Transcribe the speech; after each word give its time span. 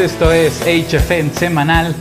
esto 0.00 0.32
es 0.32 0.62
HFN 0.62 1.30
Semanal, 1.34 1.94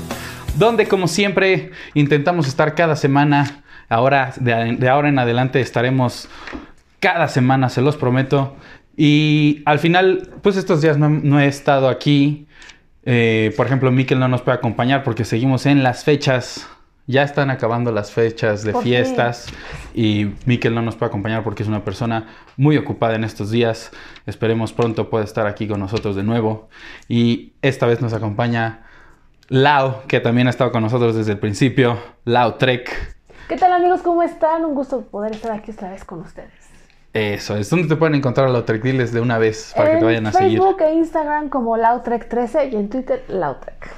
donde 0.57 0.87
como 0.87 1.09
siempre 1.09 1.71
intentamos 1.93 2.47
estar 2.47 2.73
cada 2.73 2.95
semana. 2.95 3.63
Ahora, 3.89 4.31
de, 4.39 4.87
ahora 4.87 5.09
en 5.09 5.19
adelante 5.19 5.59
estaremos 5.59 6.29
cada 7.01 7.27
semana, 7.27 7.67
se 7.67 7.81
los 7.81 7.97
prometo. 7.97 8.55
Y 8.95 9.63
al 9.65 9.79
final, 9.79 10.29
pues 10.41 10.55
estos 10.55 10.81
días 10.81 10.97
no, 10.97 11.41
he 11.41 11.47
estado 11.47 11.89
aquí. 11.89 12.47
Eh, 13.03 13.53
por 13.57 13.65
ejemplo, 13.65 13.91
Mikel 13.91 14.19
no 14.19 14.29
nos 14.29 14.43
puede 14.43 14.57
acompañar 14.57 15.03
porque 15.03 15.25
seguimos 15.25 15.65
en 15.65 15.83
las 15.83 16.05
fechas 16.05 16.67
ya 17.09 17.23
están 17.23 17.49
acabando 17.49 17.91
las 17.91 18.11
fechas 18.11 18.63
de 18.63 18.71
fiestas 18.71 19.47
y 19.95 20.35
Miquel 20.45 20.75
no 20.75 20.83
nos 20.83 20.95
puede 20.95 21.09
acompañar 21.09 21.43
porque 21.43 21.63
es 21.63 21.69
una 21.69 21.83
persona 21.83 22.27
muy 22.55 22.77
ocupada 22.77 23.15
en 23.15 23.23
estos 23.23 23.49
días. 23.49 23.89
Esperemos 24.27 24.73
pronto 24.73 25.09
pueda 25.09 25.23
estar 25.23 25.47
aquí 25.47 25.67
con 25.67 25.79
nosotros 25.79 26.15
de 26.15 26.21
nuevo. 26.21 26.69
Y 27.07 27.53
esta 27.63 27.87
vez 27.87 27.99
nos 27.99 28.13
acompaña 28.13 28.83
Lau, 29.47 30.03
que 30.07 30.19
también 30.19 30.45
ha 30.45 30.51
estado 30.51 30.71
con 30.71 30.83
nosotros 30.83 31.15
desde 31.15 31.31
el 31.31 31.39
principio. 31.39 31.97
Lau 32.25 32.59
Trek. 32.59 33.15
¿Qué 33.47 33.57
tal 33.57 33.73
amigos? 33.73 34.01
¿Cómo 34.03 34.21
están? 34.21 34.63
Un 34.63 34.75
gusto 34.75 35.01
poder 35.01 35.31
estar 35.31 35.51
aquí 35.51 35.71
esta 35.71 35.89
vez 35.89 36.05
con 36.05 36.19
ustedes. 36.19 36.53
Eso 37.13 37.57
es. 37.57 37.71
¿Dónde 37.71 37.87
te 37.87 37.95
pueden 37.95 38.13
encontrar 38.13 38.51
Lau 38.51 38.61
Trek? 38.61 38.83
Diles 38.83 39.11
de 39.11 39.19
una 39.19 39.39
vez 39.39 39.73
para 39.75 39.93
que 39.93 39.97
te 39.97 40.05
vayan 40.05 40.27
a 40.27 40.31
seguir. 40.31 40.59
En 40.59 40.63
Facebook 40.63 40.81
e 40.83 40.93
Instagram 40.93 41.49
como 41.49 41.75
Lautrek13 41.75 42.71
y 42.71 42.75
en 42.75 42.87
Twitter 42.87 43.25
Lautrek. 43.29 43.89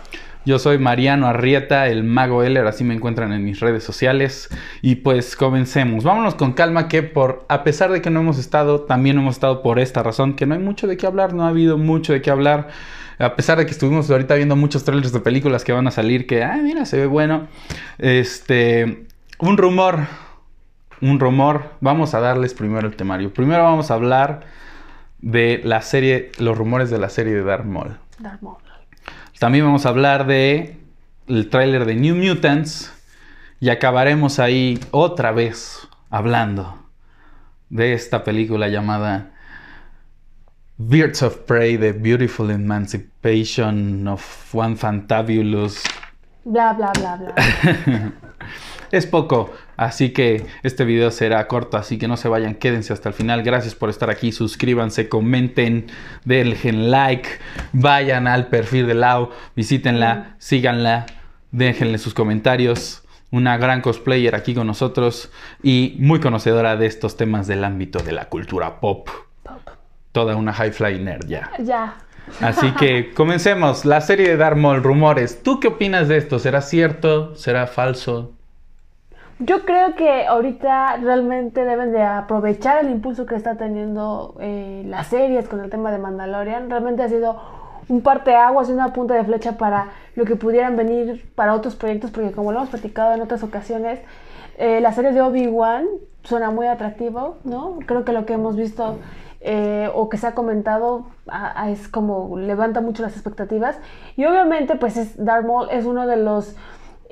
Yo 0.44 0.58
soy 0.58 0.80
Mariano 0.80 1.28
Arrieta, 1.28 1.88
el 1.88 2.04
mago 2.04 2.42
Eller, 2.42 2.66
así 2.66 2.84
me 2.84 2.96
encuentran 2.96 3.32
en 3.32 3.44
mis 3.44 3.60
redes 3.60 3.84
sociales. 3.84 4.50
Y 4.82 4.96
pues 4.96 5.36
comencemos. 5.36 6.04
Vámonos 6.04 6.34
con 6.34 6.54
calma 6.54 6.88
que 6.88 7.04
por 7.04 7.46
a 7.48 7.64
pesar 7.64 7.92
de 7.92 8.02
que 8.02 8.10
no 8.10 8.22
hemos 8.22 8.40
estado, 8.40 8.82
también 8.82 9.20
hemos 9.20 9.36
estado 9.36 9.62
por 9.62 9.78
esta 9.78 10.02
razón, 10.02 10.36
que 10.36 10.48
no 10.48 10.56
hay 10.56 10.60
mucho 10.60 10.88
de 10.88 10.98
qué 10.98 11.06
hablar, 11.06 11.34
no 11.34 11.46
ha 11.46 11.50
habido 11.50 11.78
mucho 11.78 12.12
de 12.14 12.22
qué 12.24 12.32
hablar. 12.32 12.70
A 13.20 13.36
pesar 13.36 13.60
de 13.60 13.68
que 13.68 13.72
estuvimos 13.72 14.10
ahorita 14.10 14.34
viendo 14.34 14.56
muchos 14.56 14.84
trailers 14.84 15.12
de 15.12 15.20
películas 15.20 15.64
que 15.64 15.74
van 15.74 15.86
a 15.86 15.92
salir, 15.92 16.26
que, 16.26 16.44
ah, 16.44 16.58
mira, 16.62 16.86
se 16.86 16.98
ve 16.98 17.06
bueno. 17.06 17.48
Este, 18.00 19.06
un 19.38 19.58
rumor, 19.58 20.08
un 21.02 21.20
rumor. 21.20 21.66
Vamos 21.82 22.16
a 22.16 22.20
darles 22.20 22.56
primero 22.56 22.88
el 22.88 22.96
temario. 22.96 23.32
Primero 23.32 23.62
vamos 23.62 23.92
a 23.92 23.94
hablar 23.94 24.42
de 25.20 25.62
la 25.64 25.84
serie, 25.84 26.32
los 26.40 26.58
rumores 26.58 26.90
de 26.90 26.98
la 26.98 27.10
serie 27.10 27.34
de 27.34 27.44
Darth 27.44 27.66
Maul. 27.66 28.00
Darth 28.18 28.42
Maul. 28.42 28.71
También 29.42 29.66
vamos 29.66 29.88
a 29.88 29.90
hablar 29.90 30.28
de 30.28 30.78
el 31.28 31.50
tráiler 31.50 31.86
de 31.86 31.96
New 31.96 32.16
Mutants 32.16 32.94
y 33.60 33.70
acabaremos 33.70 34.38
ahí 34.38 34.80
otra 34.92 35.32
vez 35.32 35.90
hablando 36.12 36.78
de 37.72 37.94
esta 37.94 38.24
película 38.24 38.68
llamada 38.68 39.32
Birds 40.78 41.24
of 41.24 41.38
Prey, 41.38 41.76
The 41.80 41.94
Beautiful 41.94 42.52
Emancipation 42.52 44.08
of 44.08 44.54
One 44.54 44.76
Fantabulous. 44.76 45.86
Bla, 46.44 46.74
bla, 46.74 46.92
bla, 46.92 47.16
bla. 47.16 47.34
es 48.92 49.08
poco, 49.08 49.52
así 49.78 50.12
que 50.12 50.46
este 50.64 50.86
video 50.86 51.12
será 51.12 51.48
corto, 51.48 51.78
así 51.78 51.98
que 51.98 52.08
no 52.08 52.18
se 52.18 52.28
vayan, 52.28 52.56
quédense 52.56 52.94
hasta 52.94 53.10
el 53.10 53.16
final. 53.16 53.42
Gracias 53.44 53.74
por 53.74 53.90
estar 53.90 54.10
aquí, 54.10 54.32
suscríbanse, 54.32 55.08
comenten, 55.08 55.88
denle 56.26 56.58
like, 56.74 57.30
vayan 57.72 58.28
al 58.28 58.48
perfil 58.48 58.88
de 58.88 58.94
Lau, 58.96 59.30
visítenla, 59.56 60.36
síganla, 60.40 61.06
déjenle 61.52 61.98
sus 61.98 62.14
comentarios. 62.14 63.04
Una 63.32 63.56
gran 63.56 63.80
cosplayer 63.80 64.36
aquí 64.36 64.54
con 64.54 64.68
nosotros 64.68 65.32
y 65.64 65.96
muy 66.00 66.20
conocedora 66.20 66.76
de 66.76 66.86
estos 66.86 67.16
temas 67.16 67.48
del 67.48 67.64
ámbito 67.64 68.00
de 68.00 68.12
la 68.12 68.26
cultura 68.28 68.82
pop. 68.82 69.08
Toda 70.12 70.36
una 70.36 70.52
high 70.52 70.74
fly 70.74 71.00
nerd 71.00 71.28
ya. 71.28 71.50
Ya. 71.64 71.96
Así 72.42 72.72
que 72.72 73.12
comencemos. 73.16 73.86
La 73.86 74.02
serie 74.02 74.28
de 74.28 74.36
Darth 74.36 74.58
Maul, 74.58 74.84
rumores. 74.84 75.44
¿Tú 75.44 75.62
qué 75.62 75.70
opinas 75.70 76.10
de 76.10 76.18
esto? 76.18 76.40
¿Será 76.40 76.62
cierto? 76.62 77.34
¿Será 77.38 77.68
falso? 77.68 78.34
Yo 79.44 79.66
creo 79.66 79.96
que 79.96 80.28
ahorita 80.28 80.98
realmente 80.98 81.66
deben 81.66 81.92
de 81.92 82.04
aprovechar 82.04 82.86
el 82.86 82.92
impulso 82.92 83.26
que 83.26 83.34
está 83.34 83.56
teniendo 83.56 84.36
eh, 84.40 84.84
las 84.86 85.08
series 85.08 85.48
con 85.48 85.62
el 85.62 85.72
tema 85.72 85.92
de 85.92 85.98
Mandalorian. 85.98 86.70
Realmente 86.70 87.02
ha 87.02 87.10
sido 87.10 87.42
un 87.88 88.02
parteaguas 88.02 88.70
y 88.70 88.74
una 88.74 88.94
punta 88.94 89.16
de 89.16 89.24
flecha 89.24 89.58
para 89.58 89.88
lo 90.16 90.26
que 90.26 90.36
pudieran 90.36 90.78
venir 90.78 91.28
para 91.34 91.56
otros 91.56 91.76
proyectos, 91.76 92.12
porque 92.12 92.32
como 92.32 92.52
lo 92.52 92.60
hemos 92.60 92.70
platicado 92.70 93.16
en 93.16 93.22
otras 93.22 93.42
ocasiones, 93.42 94.00
eh, 94.60 94.80
la 94.80 94.94
serie 94.94 95.12
de 95.12 95.22
Obi-Wan 95.22 95.88
suena 96.22 96.52
muy 96.52 96.68
atractivo, 96.68 97.38
¿no? 97.44 97.80
Creo 97.88 98.06
que 98.06 98.12
lo 98.12 98.28
que 98.28 98.34
hemos 98.34 98.56
visto 98.56 99.00
eh, 99.40 99.90
o 99.96 100.08
que 100.08 100.18
se 100.18 100.28
ha 100.28 100.36
comentado 100.36 101.08
es 101.68 101.88
como 101.88 102.38
levanta 102.38 102.80
mucho 102.80 103.02
las 103.02 103.14
expectativas. 103.14 103.80
Y 104.18 104.26
obviamente, 104.26 104.76
pues 104.76 104.98
es, 104.98 105.24
Darth 105.24 105.48
Maul 105.48 105.68
es 105.72 105.86
uno 105.86 106.06
de 106.06 106.18
los 106.18 106.56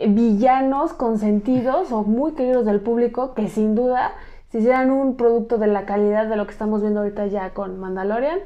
villanos 0.07 0.93
consentidos 0.93 1.91
o 1.91 2.03
muy 2.03 2.33
queridos 2.33 2.65
del 2.65 2.79
público 2.79 3.33
que 3.33 3.47
sin 3.49 3.75
duda 3.75 4.13
si 4.51 4.59
hicieran 4.59 4.89
un 4.89 5.15
producto 5.15 5.57
de 5.57 5.67
la 5.67 5.85
calidad 5.85 6.27
de 6.27 6.35
lo 6.35 6.45
que 6.45 6.53
estamos 6.53 6.81
viendo 6.81 7.01
ahorita 7.01 7.27
ya 7.27 7.51
con 7.51 7.79
Mandalorian, 7.79 8.39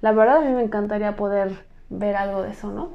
la 0.00 0.12
verdad 0.12 0.38
a 0.38 0.40
mí 0.40 0.54
me 0.54 0.62
encantaría 0.62 1.16
poder 1.16 1.50
ver 1.90 2.16
algo 2.16 2.42
de 2.42 2.50
eso, 2.50 2.70
¿no? 2.70 2.90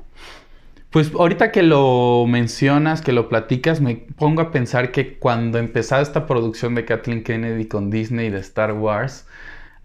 Pues 0.89 1.11
ahorita 1.13 1.51
que 1.51 1.63
lo 1.63 2.25
mencionas, 2.27 3.01
que 3.01 3.11
lo 3.11 3.27
platicas, 3.27 3.81
me 3.81 3.95
pongo 3.95 4.41
a 4.43 4.51
pensar 4.51 4.91
que 4.91 5.17
cuando 5.17 5.57
empezaba 5.57 6.01
esta 6.01 6.27
producción 6.27 6.75
de 6.75 6.85
Kathleen 6.85 7.23
Kennedy 7.23 7.65
con 7.65 7.89
Disney 7.89 8.29
de 8.29 8.37
Star 8.39 8.73
Wars, 8.73 9.25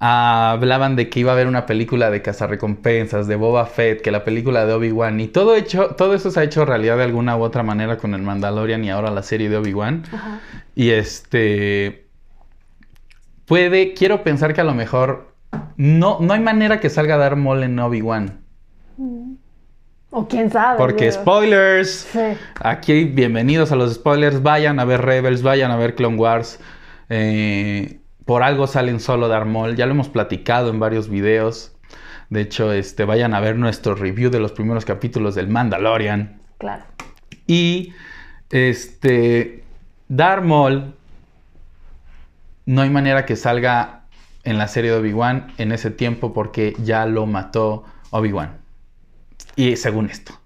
hablaban 0.01 0.95
de 0.95 1.09
que 1.09 1.21
iba 1.21 1.33
a 1.33 1.35
haber 1.35 1.47
una 1.47 1.67
película 1.67 2.11
de 2.11 2.23
cazarrecompensas, 2.23 3.27
de 3.27 3.37
Boba 3.37 3.67
Fett, 3.67 4.01
que 4.01 4.11
la 4.11 4.25
película 4.25 4.65
de 4.65 4.73
Obi-Wan, 4.73 5.19
y 5.21 5.27
todo, 5.27 5.57
hecho, 5.57 5.95
todo 5.97 6.15
eso 6.15 6.31
se 6.31 6.41
ha 6.41 6.45
hecho 6.45 6.65
realidad 6.65 6.97
de 6.97 7.05
alguna 7.05 7.37
u 7.37 7.43
otra 7.43 7.63
manera 7.63 7.99
con 7.99 8.15
el 8.15 8.23
Mandalorian 8.23 8.85
y 8.85 8.91
ahora 8.91 9.11
la 9.11 9.23
serie 9.23 9.49
de 9.49 9.57
Obi-Wan. 9.57 10.05
Y 10.75 10.91
este. 10.91 12.07
Puede, 13.47 13.95
quiero 13.95 14.23
pensar 14.23 14.55
que 14.55 14.61
a 14.61 14.65
lo 14.65 14.75
mejor 14.75 15.35
no, 15.77 16.19
no 16.21 16.35
hay 16.35 16.41
manera 16.41 16.81
que 16.81 16.91
salga 16.91 17.15
a 17.15 17.19
dar 17.19 17.37
mole 17.37 17.67
en 17.67 17.79
Obi-Wan. 17.79 18.41
Mm. 18.99 19.35
O 20.11 20.27
quién 20.27 20.51
sabe. 20.51 20.79
Porque 20.79 21.11
spoilers. 21.11 22.09
Aquí, 22.61 23.05
bienvenidos 23.05 23.73
a 23.73 23.77
los 23.77 23.95
spoilers. 23.95 24.43
Vayan 24.43 24.81
a 24.81 24.85
ver 24.85 25.03
Rebels, 25.03 25.43
vayan 25.43 25.71
a 25.71 25.77
ver 25.77 25.95
Clone 25.95 26.17
Wars. 26.17 26.61
Eh, 27.11 28.01
por 28.29 28.43
algo 28.43 28.67
salen 28.67 29.01
solo 29.01 29.27
Darmol, 29.27 29.75
ya 29.75 29.87
lo 29.87 29.93
hemos 29.93 30.11
platicado 30.11 30.69
en 30.69 30.79
varios 30.79 31.09
videos. 31.09 31.73
De 32.29 32.43
hecho, 32.43 32.75
este, 32.75 33.07
vayan 33.07 33.33
a 33.33 33.41
ver 33.41 33.57
nuestro 33.57 33.95
review 33.95 34.29
de 34.31 34.39
los 34.39 34.53
primeros 34.53 34.85
capítulos 34.85 35.35
del 35.35 35.49
Mandalorian. 35.49 36.39
Claro. 36.59 36.85
Y 37.47 37.95
este 38.51 39.65
Darmol 40.09 40.95
no 42.67 42.83
hay 42.83 42.91
manera 42.91 43.25
que 43.25 43.35
salga 43.35 44.03
en 44.45 44.59
la 44.59 44.69
serie 44.69 44.91
de 44.91 44.99
Obi-Wan 44.99 45.55
en 45.57 45.73
ese 45.73 45.91
tiempo 45.91 46.35
porque 46.35 46.77
ya 46.85 47.07
lo 47.07 47.25
mató 47.25 47.87
Obi-Wan. 48.11 48.59
Y 49.57 49.77
según 49.77 50.11
esto, 50.11 50.39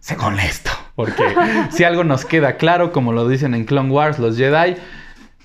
según 0.00 0.40
esto, 0.40 0.70
porque 0.94 1.34
si 1.70 1.84
algo 1.84 2.02
nos 2.02 2.24
queda 2.24 2.56
claro, 2.56 2.92
como 2.92 3.12
lo 3.12 3.28
dicen 3.28 3.54
en 3.54 3.66
Clone 3.66 3.90
Wars, 3.90 4.18
los 4.18 4.38
Jedi 4.38 4.76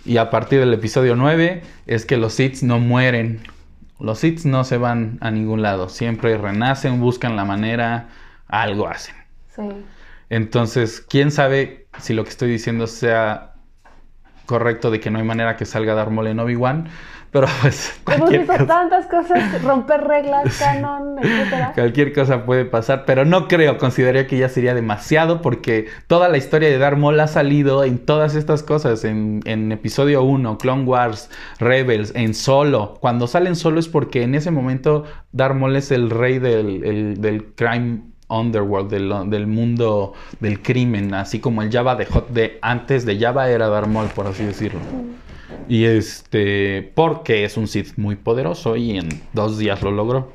y 0.06 0.18
a 0.18 0.30
partir 0.30 0.60
del 0.60 0.74
episodio 0.74 1.16
9 1.16 1.62
es 1.88 2.06
que 2.06 2.18
los 2.18 2.34
Sith 2.34 2.62
no 2.62 2.80
mueren. 2.80 3.42
Los 4.00 4.20
Sith 4.20 4.46
no 4.46 4.64
se 4.64 4.78
van 4.78 5.18
a 5.22 5.32
ningún 5.32 5.62
lado. 5.62 5.90
Siempre 5.90 6.38
renacen, 6.38 7.00
buscan 7.00 7.36
la 7.36 7.46
manera, 7.46 8.10
algo 8.48 8.88
hacen. 8.88 9.16
Sí. 9.56 9.62
Entonces, 10.30 11.06
quién 11.08 11.30
sabe 11.32 11.88
si 12.00 12.14
lo 12.14 12.24
que 12.24 12.30
estoy 12.30 12.50
diciendo 12.50 12.88
sea 12.88 13.54
correcto 14.46 14.92
de 14.92 15.00
que 15.00 15.12
no 15.12 15.20
hay 15.20 15.26
manera 15.26 15.56
que 15.56 15.66
salga 15.66 15.94
Darth 15.94 16.12
Maul 16.12 16.28
en 16.28 16.40
Obi-Wan, 16.40 16.90
pero 17.32 17.48
pues. 17.62 17.94
Hemos 18.12 18.30
visto 18.30 18.66
tantas 18.66 19.08
cosas, 19.08 19.64
romper 19.64 20.02
reglas, 20.02 20.58
canon, 20.60 21.18
etc. 21.20 21.74
Cualquier 21.74 22.14
cosa 22.14 22.46
puede 22.46 22.66
pasar, 22.66 23.06
pero 23.06 23.24
no 23.24 23.48
creo, 23.48 23.78
consideraría 23.78 24.28
que 24.28 24.38
ya 24.38 24.50
sería 24.50 24.76
demasiado 24.76 25.42
porque 25.42 25.88
toda 26.08 26.28
la 26.28 26.38
historia 26.38 26.70
de 26.70 26.78
Darth 26.78 26.98
Maul 26.98 27.20
ha 27.22 27.28
salido 27.28 27.86
en 27.86 28.00
todas 28.00 28.36
estas 28.36 28.64
cosas, 28.64 29.06
en, 29.06 29.72
episodio 29.72 30.24
1, 30.24 30.58
Clone 30.58 30.84
Wars, 30.84 31.30
Rebels, 31.60 32.12
en 32.16 32.34
solo. 32.34 32.98
Cuando 33.00 33.28
salen 33.28 33.56
solo 33.56 33.80
es 33.80 33.88
porque 33.88 34.24
en 34.24 34.36
ese 34.36 34.52
momento 34.52 35.06
Darth 35.32 35.56
Maul 35.56 35.78
es 35.78 35.92
el 35.92 36.10
rey 36.10 36.40
del, 36.40 37.22
del 37.22 37.46
crime 37.56 38.02
underworld, 38.28 38.90
del, 38.90 39.30
del, 39.30 39.48
mundo 39.48 40.14
del 40.42 40.62
crimen, 40.62 41.14
así 41.14 41.40
como 41.40 41.62
el 41.62 41.72
Java 41.72 41.96
de 41.96 42.06
Hot 42.08 42.30
de 42.30 42.60
antes 42.62 43.06
de 43.06 43.18
Java 43.18 43.50
era 43.50 43.68
Darth 43.68 43.88
Maul, 43.88 44.08
por 44.08 44.28
así 44.28 44.44
decirlo. 44.44 44.80
Y 45.68 45.86
este, 45.86 46.92
porque 46.96 47.44
es 47.46 47.58
un 47.58 47.68
Sith 47.68 47.98
muy 47.98 48.16
poderoso 48.16 48.76
y 48.76 48.98
en 48.98 49.10
dos 49.34 49.58
días 49.58 49.82
lo 49.82 49.92
logró. 49.92 50.32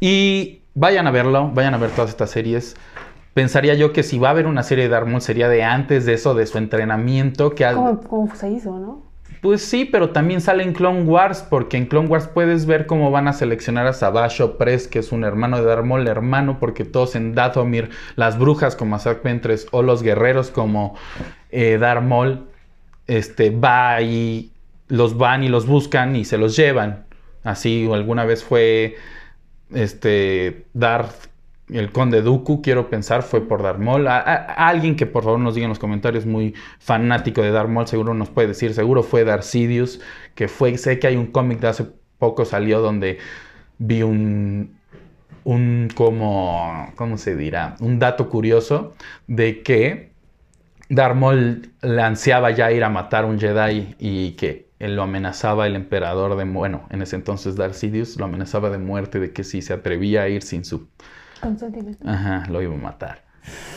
Y 0.00 0.62
vayan 0.74 1.06
a 1.06 1.10
verlo, 1.10 1.50
vayan 1.52 1.74
a 1.74 1.78
ver 1.78 1.90
todas 1.90 2.10
estas 2.10 2.30
series. 2.30 2.76
Pensaría 3.34 3.74
yo 3.74 3.92
que 3.92 4.02
si 4.02 4.18
va 4.18 4.28
a 4.28 4.30
haber 4.32 4.46
una 4.46 4.62
serie 4.62 4.84
de 4.84 4.90
Darth 4.90 5.20
sería 5.20 5.48
de 5.48 5.62
antes 5.62 6.04
de 6.04 6.14
eso, 6.14 6.34
de 6.34 6.46
su 6.46 6.58
entrenamiento. 6.58 7.54
Que 7.54 7.66
¿Cómo, 8.08 8.34
se 8.34 8.50
hizo, 8.50 8.78
no? 8.78 9.10
Pues 9.40 9.62
sí, 9.62 9.86
pero 9.86 10.10
también 10.10 10.42
sale 10.42 10.62
en 10.64 10.74
Clone 10.74 11.04
Wars, 11.04 11.46
porque 11.48 11.78
en 11.78 11.86
Clone 11.86 12.08
Wars 12.08 12.28
puedes 12.28 12.66
ver 12.66 12.86
cómo 12.86 13.10
van 13.10 13.26
a 13.26 13.32
seleccionar 13.32 13.86
a 13.86 13.94
Savage 13.94 14.42
Opress, 14.42 14.86
que 14.86 14.98
es 14.98 15.12
un 15.12 15.24
hermano 15.24 15.56
de 15.56 15.64
Darth 15.64 15.84
Maul, 15.84 16.06
hermano, 16.08 16.58
porque 16.58 16.84
todos 16.84 17.16
en 17.16 17.34
Dathomir, 17.34 17.88
las 18.16 18.38
brujas 18.38 18.76
como 18.76 18.96
Azak 18.96 19.22
Ventres 19.22 19.66
o 19.70 19.82
los 19.82 20.02
guerreros 20.02 20.50
como 20.50 20.94
eh, 21.50 21.78
Darth 21.80 22.02
Maul, 22.02 22.49
este, 23.10 23.50
va 23.50 24.00
y 24.02 24.52
los 24.86 25.16
van 25.18 25.42
y 25.42 25.48
los 25.48 25.66
buscan 25.66 26.14
y 26.14 26.24
se 26.24 26.38
los 26.38 26.56
llevan. 26.56 27.06
Así 27.42 27.88
alguna 27.92 28.24
vez 28.24 28.44
fue 28.44 28.96
este 29.72 30.66
Darth 30.74 31.28
el 31.72 31.92
conde 31.92 32.22
Dooku, 32.22 32.62
quiero 32.62 32.90
pensar, 32.90 33.22
fue 33.22 33.46
por 33.46 33.62
Darth 33.62 33.78
Maul. 33.78 34.08
A, 34.08 34.20
alguien 34.22 34.96
que 34.96 35.06
por 35.06 35.24
favor 35.24 35.38
nos 35.38 35.54
diga 35.54 35.66
en 35.66 35.70
los 35.70 35.78
comentarios 35.78 36.26
muy 36.26 36.54
fanático 36.78 37.42
de 37.42 37.50
Darth 37.50 37.68
Maul, 37.68 37.86
seguro 37.86 38.14
nos 38.14 38.28
puede 38.28 38.48
decir, 38.48 38.74
seguro 38.74 39.02
fue 39.02 39.24
Darth 39.24 39.44
Sidious, 39.44 40.00
que 40.34 40.48
fue, 40.48 40.76
sé 40.78 40.98
que 40.98 41.06
hay 41.06 41.16
un 41.16 41.26
cómic 41.26 41.60
de 41.60 41.68
hace 41.68 41.86
poco 42.18 42.44
salió 42.44 42.80
donde 42.80 43.18
vi 43.78 44.02
un, 44.02 44.76
un 45.44 45.88
como, 45.94 46.92
¿cómo 46.96 47.18
se 47.18 47.36
dirá? 47.36 47.76
Un 47.80 47.98
dato 47.98 48.28
curioso 48.28 48.94
de 49.26 49.62
que 49.62 50.09
Darth 50.90 51.14
Maul 51.14 51.70
le 51.82 52.02
ansiaba 52.02 52.50
ya 52.50 52.72
ir 52.72 52.82
a 52.82 52.88
matar 52.88 53.22
a 53.22 53.26
un 53.28 53.38
Jedi 53.38 53.94
y 53.98 54.32
que 54.32 54.70
él 54.80 54.96
lo 54.96 55.04
amenazaba 55.04 55.68
el 55.68 55.76
emperador 55.76 56.36
de, 56.36 56.44
bueno, 56.44 56.86
en 56.90 57.00
ese 57.00 57.14
entonces 57.14 57.54
Darth 57.54 57.74
Sidious 57.74 58.16
lo 58.16 58.24
amenazaba 58.24 58.70
de 58.70 58.78
muerte, 58.78 59.20
de 59.20 59.32
que 59.32 59.44
si 59.44 59.62
se 59.62 59.72
atrevía 59.72 60.22
a 60.22 60.28
ir 60.28 60.42
sin 60.42 60.64
su 60.64 60.88
consentimiento, 61.40 62.08
ajá, 62.08 62.42
lo 62.50 62.60
iba 62.60 62.74
a 62.74 62.78
matar. 62.78 63.22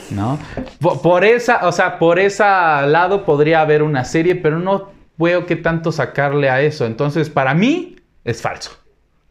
¿No? 0.10 0.39
Por, 0.80 1.24
esa, 1.24 1.68
o 1.68 1.71
sea, 1.71 2.00
por 2.00 2.18
ese 2.18 2.44
lado 2.44 3.24
podría 3.25 3.62
haber 3.62 3.83
una 3.83 4.04
serie, 4.06 4.36
pero 4.36 4.60
no 4.60 4.89
veo 5.18 5.45
qué 5.45 5.56
tanto 5.56 5.92
sacarle 5.92 6.50
a 6.50 6.62
eso. 6.62 6.86
Entonces, 6.86 7.30
para 7.30 7.54
mí 7.54 7.95
es 8.24 8.42
falso 8.42 8.71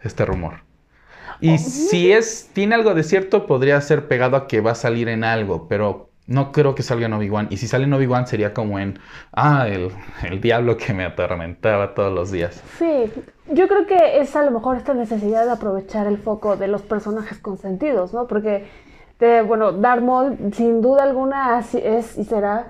este 0.00 0.24
rumor. 0.24 0.62
Y 1.40 1.54
oh, 1.54 1.58
si 1.58 2.12
es, 2.12 2.50
tiene 2.52 2.76
algo 2.76 2.94
de 2.94 3.02
cierto, 3.02 3.46
podría 3.46 3.80
ser 3.80 4.06
pegado 4.06 4.36
a 4.36 4.46
que 4.46 4.60
va 4.60 4.72
a 4.72 4.76
salir 4.76 5.08
en 5.08 5.24
algo, 5.24 5.66
pero 5.68 6.11
no 6.26 6.52
creo 6.52 6.74
que 6.74 6.82
salga 6.82 7.06
en 7.06 7.12
Obi-Wan. 7.12 7.48
Y 7.50 7.56
si 7.56 7.66
sale 7.66 7.84
en 7.84 7.92
Obi-Wan 7.92 8.26
sería 8.26 8.54
como 8.54 8.78
en, 8.78 8.98
ah, 9.32 9.66
el, 9.68 9.90
el, 10.28 10.40
diablo 10.40 10.76
que 10.76 10.92
me 10.92 11.04
atormentaba 11.04 11.94
todos 11.94 12.12
los 12.12 12.30
días. 12.30 12.62
Sí, 12.78 13.10
yo 13.52 13.68
creo 13.68 13.86
que 13.86 14.20
es 14.20 14.34
a 14.36 14.42
lo 14.42 14.50
mejor 14.50 14.76
esta 14.76 14.94
necesidad 14.94 15.44
de 15.44 15.52
aprovechar 15.52 16.06
el 16.06 16.18
foco 16.18 16.56
de 16.56 16.68
los 16.68 16.82
personajes 16.82 17.38
consentidos, 17.38 18.14
¿no? 18.14 18.26
Porque, 18.26 18.66
de, 19.18 19.42
bueno, 19.42 19.72
Darth 19.72 20.02
Maul 20.02 20.36
sin 20.52 20.80
duda 20.80 21.02
alguna 21.02 21.58
es 21.58 22.16
y 22.16 22.24
será 22.24 22.68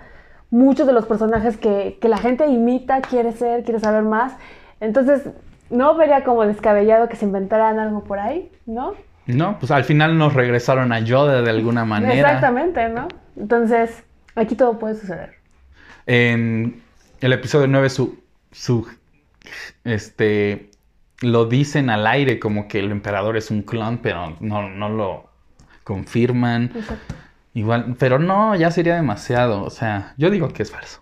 muchos 0.51 0.87
de 0.87 0.93
los 0.93 1.07
personajes 1.07 1.57
que, 1.57 1.99
que 2.01 2.09
la 2.09 2.19
gente 2.19 2.47
imita, 2.47 3.01
quiere 3.03 3.33
ser, 3.33 3.65
quiere 3.65 3.81
saber 3.81 4.03
más. 4.03 4.35
Entonces, 4.81 5.29
no 5.71 5.97
vería 5.97 6.25
como 6.25 6.45
descabellado 6.45 7.09
que 7.09 7.17
se 7.17 7.25
inventaran 7.25 7.79
algo 7.79 8.05
por 8.05 8.19
ahí, 8.19 8.51
¿no? 8.67 8.95
No, 9.27 9.59
pues 9.59 9.71
al 9.71 9.85
final 9.85 10.19
nos 10.19 10.35
regresaron 10.35 10.93
a 10.93 11.01
Yoda 11.01 11.43
de 11.43 11.51
alguna 11.51 11.85
manera. 11.85 12.15
Exactamente, 12.15 12.89
¿no? 12.89 13.09
Entonces, 13.37 14.03
aquí 14.35 14.55
todo 14.55 14.79
puede 14.79 14.95
suceder. 14.95 15.35
En 16.07 16.83
el 17.21 17.33
episodio 17.33 17.67
9, 17.67 17.91
su, 17.91 18.19
su, 18.51 18.87
este, 19.85 20.71
lo 21.21 21.47
dicen 21.47 21.91
al 21.91 22.07
aire 22.07 22.39
como 22.39 22.69
que 22.69 22.81
el 22.81 22.91
emperador 22.91 23.37
es 23.37 23.51
un 23.51 23.63
clon, 23.63 23.99
pero 23.99 24.37
no, 24.41 24.69
no 24.69 24.89
lo 24.89 25.31
confirman. 25.85 26.73
Igual, 27.55 27.97
pero 27.99 28.19
no, 28.19 28.55
ya 28.57 28.71
sería 28.71 28.95
demasiado. 28.95 29.63
O 29.63 29.71
sea, 29.71 30.15
yo 30.17 30.31
digo 30.31 30.49
que 30.49 30.63
es 30.63 30.71
falso. 30.71 31.01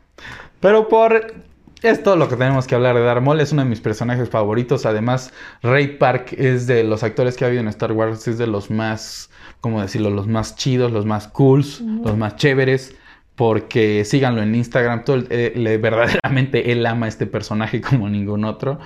Pero 0.61 0.89
por 0.89 1.35
es 1.83 2.03
todo 2.03 2.17
lo 2.17 2.29
que 2.29 2.37
tenemos 2.37 2.67
que 2.67 2.75
hablar 2.75 2.95
de 2.95 3.03
Darth 3.03 3.23
Maul. 3.23 3.41
Es 3.41 3.53
uno 3.53 3.63
de 3.63 3.69
mis 3.69 3.81
personajes 3.81 4.29
favoritos. 4.29 4.85
Además, 4.85 5.33
Ray 5.63 5.97
Park 5.97 6.35
es 6.37 6.67
de 6.67 6.85
los 6.85 7.03
actores 7.03 7.37
que 7.37 7.45
ha 7.45 7.49
habido 7.49 7.63
en 7.63 7.69
Star 7.69 7.93
Wars. 7.93 8.29
Es 8.29 8.37
de 8.37 8.47
los 8.47 8.71
más, 8.71 9.31
¿cómo 9.61 9.81
decirlo? 9.81 10.11
Los 10.11 10.27
más 10.27 10.57
chidos, 10.57 10.93
los 10.93 11.07
más 11.07 11.29
cools, 11.29 11.81
los 11.81 12.17
más 12.17 12.37
chéveres. 12.37 12.97
Porque 13.35 14.05
síganlo 14.05 14.43
en 14.43 14.55
Instagram. 14.55 15.05
Todo, 15.05 15.25
eh, 15.31 15.79
verdaderamente 15.83 16.73
él 16.73 16.85
ama 16.85 17.07
a 17.07 17.09
este 17.09 17.27
personaje 17.27 17.81
como 17.81 18.09
ningún 18.09 18.45
otro. 18.45 18.79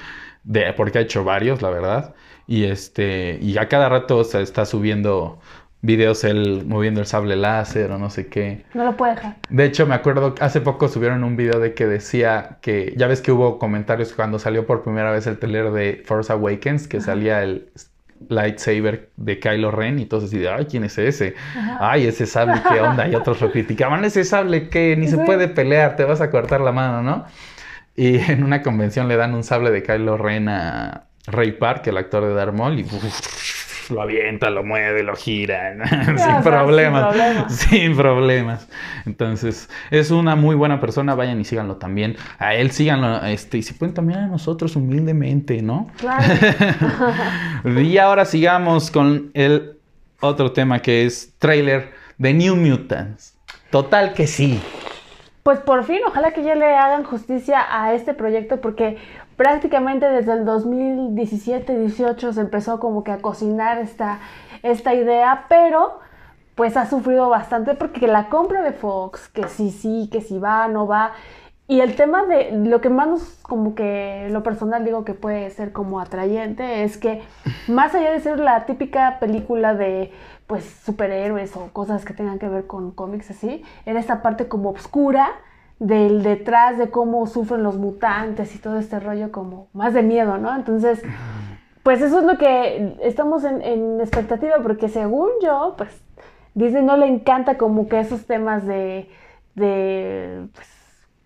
De, 0.45 0.73
porque 0.75 0.99
ha 0.99 1.03
hecho 1.03 1.25
varios, 1.25 1.63
la 1.63 1.71
verdad. 1.71 2.15
Y 2.47 2.65
este. 2.65 3.39
Y 3.41 3.57
a 3.59 3.69
cada 3.69 3.89
rato 3.89 4.23
se 4.25 4.43
está 4.43 4.65
subiendo 4.67 5.41
videos 5.85 6.25
él 6.25 6.65
moviendo 6.67 7.01
el 7.01 7.07
sable 7.07 7.37
láser 7.37 7.91
o 7.91 7.99
no 7.99 8.09
sé 8.09 8.29
qué. 8.29 8.65
No 8.73 8.85
lo 8.85 8.97
puede 8.97 9.15
dejar. 9.15 9.37
De 9.51 9.65
hecho, 9.67 9.87
me 9.87 9.95
acuerdo, 9.95 10.35
hace 10.41 10.61
poco 10.63 10.89
subieron 10.89 11.25
un 11.25 11.37
video 11.37 11.61
de 11.61 11.75
que 11.75 11.87
decía 11.87 12.59
que, 12.63 12.95
ya 12.97 13.07
ves 13.07 13.21
que 13.21 13.33
hubo 13.33 13.59
comentarios 13.59 14.15
cuando 14.15 14.39
salió 14.39 14.67
por 14.67 14.83
primera 14.83 15.13
vez 15.13 15.27
el 15.27 15.39
trailer 15.39 15.73
de 15.73 16.03
Force 16.07 16.33
Awakens, 16.33 16.89
que 16.89 17.01
salía 17.03 17.43
el 17.43 17.71
lightsaber 18.29 19.11
de 19.17 19.39
Kylo 19.39 19.71
Ren 19.71 19.99
y 19.99 20.07
todos 20.07 20.31
decían, 20.31 20.57
ay, 20.59 20.67
¿quién 20.67 20.85
es 20.85 20.99
ese? 20.99 21.35
Ay, 21.81 22.07
ese 22.07 22.27
sable, 22.27 22.61
¿qué 22.69 22.81
onda? 22.81 23.09
Y 23.09 23.15
otros 23.15 23.41
lo 23.41 23.51
criticaban, 23.51 24.05
ese 24.05 24.25
sable 24.25 24.69
que 24.69 24.97
ni 24.97 25.09
se 25.09 25.19
puede 25.19 25.49
pelear, 25.49 25.97
te 25.97 26.05
vas 26.05 26.21
a 26.21 26.31
cortar 26.31 26.61
la 26.61 26.73
mano, 26.73 27.03
¿no? 27.03 27.27
Y 27.97 28.17
en 28.19 28.43
una 28.43 28.63
convención 28.63 29.09
le 29.09 29.17
dan 29.17 29.35
un 29.35 29.45
sable 29.45 29.71
de 29.71 29.83
Kylo 29.83 30.17
Ren 30.17 30.49
a 30.49 31.05
Ray 31.27 31.53
Park, 31.53 31.87
el 31.87 31.97
actor 31.97 32.25
de 32.25 32.35
Darth 32.35 32.55
Maul, 32.55 32.81
y 32.81 32.87
lo 33.91 34.03
avienta, 34.03 34.51
lo 34.51 34.65
mueve, 34.65 35.03
lo 35.03 35.17
gira, 35.17 35.75
sin, 36.17 36.43
problemas, 36.43 37.17
sin 37.49 37.97
problemas. 37.97 38.69
Entonces, 39.07 39.69
es 39.91 40.11
una 40.11 40.37
muy 40.37 40.55
buena 40.55 40.81
persona, 40.81 41.15
vayan 41.15 41.41
y 41.41 41.45
síganlo 41.45 41.77
también. 41.77 42.17
A 42.39 42.55
él 42.55 42.71
síganlo, 42.71 43.25
este, 43.25 43.59
y 43.59 43.63
si 43.63 43.75
pueden 43.75 43.95
también 43.95 44.21
a 44.21 44.27
nosotros 44.27 44.77
humildemente, 44.77 45.63
¿no? 45.63 45.91
Claro. 45.99 46.25
y 47.81 47.99
ahora 47.99 48.25
sigamos 48.25 48.91
con 48.91 49.31
el 49.35 49.79
otro 50.21 50.53
tema 50.53 50.81
que 50.81 51.05
es 51.05 51.35
trailer 51.39 51.93
de 52.19 52.35
New 52.35 52.57
Mutants. 52.57 53.37
Total 53.71 54.13
que 54.15 54.27
sí. 54.27 54.61
Pues 55.45 55.61
por 55.61 55.85
fin, 55.85 56.01
ojalá 56.07 56.33
que 56.33 56.43
ya 56.43 56.55
le 56.55 56.75
hagan 56.75 57.05
justicia 57.05 57.67
a 57.69 57.93
este 57.93 58.15
proyecto 58.15 58.63
porque 58.63 58.97
prácticamente 59.37 60.07
desde 60.07 60.33
el 60.33 60.45
2017-18 60.45 62.33
se 62.33 62.41
empezó 62.41 62.81
como 62.81 63.05
que 63.05 63.13
a 63.13 63.19
cocinar 63.19 63.79
esta, 63.79 64.21
esta 64.63 64.95
idea, 64.95 65.47
pero 65.49 66.01
pues 66.55 66.77
ha 66.77 66.87
sufrido 66.87 67.29
bastante 67.29 67.75
porque 67.75 68.07
la 68.07 68.29
compra 68.29 68.63
de 68.63 68.73
Fox, 68.73 69.29
que 69.29 69.49
sí, 69.49 69.71
sí, 69.71 70.09
que 70.13 70.21
si 70.21 70.39
va, 70.39 70.69
no 70.69 70.87
va. 70.87 71.13
Y 71.67 71.81
el 71.81 71.97
tema 71.97 72.25
de 72.27 72.53
lo 72.53 72.81
que 72.81 72.91
más 72.91 73.09
nos, 73.09 73.23
como 73.43 73.75
que 73.75 74.29
lo 74.31 74.43
personal 74.43 74.85
digo 74.85 75.05
que 75.05 75.15
puede 75.15 75.49
ser 75.51 75.73
como 75.73 75.99
atrayente 75.99 76.85
es 76.85 76.99
que 76.99 77.23
más 77.69 77.95
allá 77.95 78.13
de 78.13 78.21
ser 78.21 78.39
la 78.39 78.67
típica 78.67 79.19
película 79.19 79.75
de 79.75 80.13
pues 80.47 80.65
superhéroes 80.85 81.57
o 81.57 81.71
cosas 81.73 82.05
que 82.05 82.13
tengan 82.13 82.39
que 82.39 82.49
ver 82.49 82.67
con 82.67 82.91
cómics 82.91 83.31
así, 83.31 83.65
era 83.87 83.99
esta 83.99 84.21
parte 84.21 84.47
como 84.47 84.71
oscura 84.71 85.31
del 85.79 86.23
detrás 86.23 86.79
de 86.79 86.91
cómo 86.91 87.27
sufren 87.27 87.63
los 87.63 87.77
mutantes 87.77 88.55
y 88.55 88.59
todo 88.59 88.79
este 88.79 89.01
rollo 89.01 89.33
como 89.33 89.69
más 89.73 89.95
de 89.95 90.03
miedo, 90.03 90.39
¿no? 90.39 90.55
Entonces, 90.55 91.03
pues 91.83 92.01
eso 92.01 92.21
es 92.21 92.25
lo 92.25 92.39
que 92.39 92.97
estamos 93.03 93.45
en, 93.45 94.01
expectativa, 94.01 94.57
porque 94.63 94.89
según 94.89 95.29
yo, 95.43 95.75
pues 95.77 96.03
Disney 96.55 96.83
no 96.83 96.97
le 96.97 97.07
encanta 97.07 97.59
como 97.59 97.89
que 97.89 98.01
esos 98.01 98.27
temas 98.27 98.67
de, 98.67 99.11
de 99.55 100.47
pues, 100.55 100.69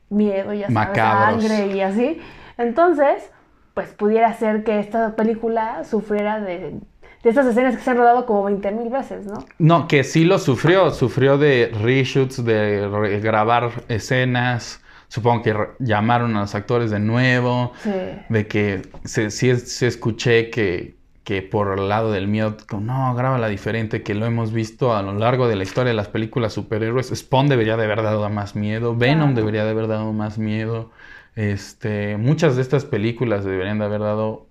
miedo 0.08 0.52
y 0.52 0.62
sangre 0.64 1.68
y 1.68 1.80
así. 1.80 2.20
Entonces, 2.56 3.30
pues 3.74 3.92
pudiera 3.92 4.32
ser 4.32 4.64
que 4.64 4.80
esta 4.80 5.14
película 5.14 5.84
sufriera 5.84 6.40
de 6.40 6.80
de 7.22 7.30
estas 7.30 7.46
escenas 7.46 7.76
que 7.76 7.82
se 7.82 7.90
han 7.90 7.96
rodado 7.96 8.26
como 8.26 8.44
20 8.44 8.70
mil 8.72 8.90
veces, 8.90 9.26
¿no? 9.26 9.44
No, 9.58 9.88
que 9.88 10.04
sí 10.04 10.24
lo 10.24 10.38
sufrió, 10.38 10.90
sufrió 10.90 11.36
de 11.38 11.72
reshoots, 11.82 12.44
de 12.44 13.20
grabar 13.22 13.70
escenas, 13.88 14.80
supongo 15.08 15.42
que 15.42 15.56
llamaron 15.80 16.36
a 16.36 16.40
los 16.42 16.54
actores 16.54 16.90
de 16.90 17.00
nuevo, 17.00 17.72
sí. 17.82 17.90
de 18.28 18.46
que 18.46 18.82
sí 19.04 19.30
se, 19.30 19.86
escuché 19.86 20.50
que, 20.50 20.96
que 21.24 21.42
por 21.42 21.78
el 21.78 21.88
lado 21.88 22.12
del 22.12 22.28
miedo, 22.28 22.56
no, 22.80 23.14
grábala 23.14 23.48
diferente, 23.48 24.02
que 24.02 24.14
lo 24.14 24.26
hemos 24.26 24.52
visto 24.52 24.94
a 24.94 25.02
lo 25.02 25.14
largo 25.14 25.48
de 25.48 25.56
la 25.56 25.64
historia 25.64 25.90
de 25.90 25.96
las 25.96 26.08
películas 26.08 26.52
superhéroes. 26.52 27.08
Spawn 27.08 27.48
debería 27.48 27.76
de 27.76 27.84
haber 27.84 28.02
dado 28.02 28.28
más 28.30 28.54
miedo, 28.54 28.94
Venom 28.94 29.34
debería 29.34 29.64
de 29.64 29.70
haber 29.70 29.88
dado 29.88 30.12
más 30.12 30.38
miedo. 30.38 30.90
Este, 31.34 32.16
muchas 32.16 32.56
de 32.56 32.62
estas 32.62 32.84
películas 32.84 33.44
deberían 33.44 33.78
de 33.78 33.84
haber 33.84 34.00
dado 34.00 34.47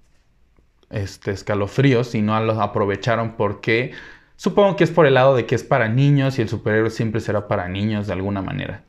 este, 0.89 1.31
escalofríos 1.31 2.15
y 2.15 2.21
no 2.21 2.39
los 2.41 2.57
aprovecharon 2.57 3.35
porque 3.35 3.91
supongo 4.35 4.75
que 4.75 4.83
es 4.83 4.91
por 4.91 5.05
el 5.05 5.15
lado 5.15 5.35
de 5.35 5.45
que 5.45 5.55
es 5.55 5.63
para 5.63 5.89
niños 5.89 6.39
y 6.39 6.41
el 6.41 6.49
superhéroe 6.49 6.89
siempre 6.89 7.21
será 7.21 7.47
para 7.47 7.67
niños 7.67 8.07
de 8.07 8.13
alguna 8.13 8.41
manera. 8.41 8.83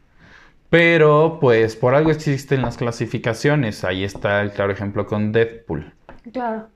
Pero 0.71 1.39
pues 1.41 1.77
por 1.77 1.95
algo 1.95 2.11
existen 2.11 2.63
las 2.63 2.77
clasificaciones. 2.77 3.85
Ahí 3.85 4.05
está 4.05 4.43
el 4.43 4.51
claro 4.51 4.73
ejemplo 4.73 5.07
con 5.07 5.33
Deadpool. 5.33 5.93
Claro. 6.33 6.69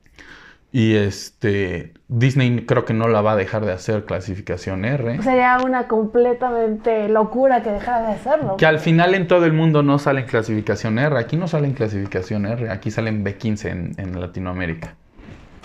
Y 0.71 0.95
este 0.95 1.93
Disney 2.07 2.65
creo 2.65 2.83
que 2.83 2.95
no 2.95 3.07
la 3.07 3.21
va 3.21 3.33
a 3.33 3.35
dejar 3.35 3.63
de 3.63 3.71
hacer 3.71 4.05
clasificación 4.05 4.85
R. 4.85 5.21
Sería 5.21 5.59
una 5.63 5.87
completamente 5.87 7.07
locura 7.09 7.61
que 7.61 7.69
dejara 7.69 8.07
de 8.07 8.13
hacerlo. 8.13 8.57
Que 8.57 8.65
al 8.65 8.79
final 8.79 9.13
en 9.13 9.27
todo 9.27 9.45
el 9.45 9.53
mundo 9.53 9.83
no 9.83 9.99
sale 9.99 10.21
en 10.21 10.25
clasificación 10.25 10.97
R. 10.97 11.15
Aquí 11.19 11.37
no 11.37 11.47
sale 11.47 11.67
en 11.67 11.73
clasificación 11.73 12.47
R. 12.47 12.71
Aquí 12.71 12.89
salen 12.89 13.23
B15 13.23 13.69
en, 13.69 13.91
en 13.97 14.19
Latinoamérica. 14.19 14.95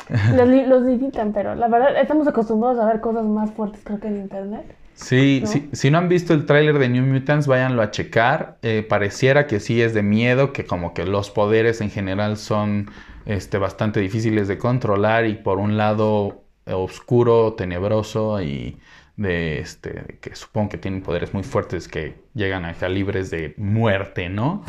Los, 0.09 0.49
li- 0.49 0.67
los 0.67 0.83
limitan, 0.83 1.33
pero 1.33 1.55
la 1.55 1.69
verdad 1.69 1.97
estamos 2.01 2.27
acostumbrados 2.29 2.79
a 2.79 2.87
ver 2.87 3.01
cosas 3.01 3.25
más 3.25 3.51
fuertes 3.53 3.81
creo 3.85 4.01
que 4.01 4.09
en 4.09 4.17
internet. 4.19 4.75
Sí, 4.95 5.43
¿No? 5.45 5.49
sí, 5.49 5.69
si 5.73 5.91
no 5.91 5.99
han 5.99 6.09
visto 6.09 6.35
el 6.35 6.45
tráiler 6.45 6.79
de 6.79 6.89
New 6.89 7.05
Mutants, 7.07 7.47
váyanlo 7.47 7.83
a 7.83 7.91
checar. 7.93 8.59
Eh, 8.63 8.85
pareciera 8.89 9.47
que 9.47 9.61
sí 9.61 9.81
es 9.81 9.95
de 9.95 10.03
miedo, 10.03 10.53
que 10.53 10.65
como 10.67 10.93
que 10.93 11.05
los 11.05 11.31
poderes 11.31 11.81
en 11.81 11.91
general 11.91 12.37
son 12.37 12.91
este, 13.25 13.59
bastante 13.59 14.01
difíciles 14.01 14.49
de 14.49 14.59
controlar 14.59 15.27
y 15.27 15.35
por 15.35 15.59
un 15.59 15.77
lado 15.77 16.43
oscuro, 16.67 17.55
tenebroso 17.55 18.43
y 18.43 18.79
de 19.17 19.61
este 19.61 20.19
que 20.21 20.35
supongo 20.37 20.69
que 20.71 20.79
tienen 20.79 21.03
poderes 21.03 21.33
muy 21.35 21.43
fuertes 21.43 21.89
que 21.89 22.17
llegan 22.35 22.65
a 22.65 22.75
calibres 22.75 23.31
de 23.31 23.55
muerte, 23.57 24.29
¿no? 24.29 24.65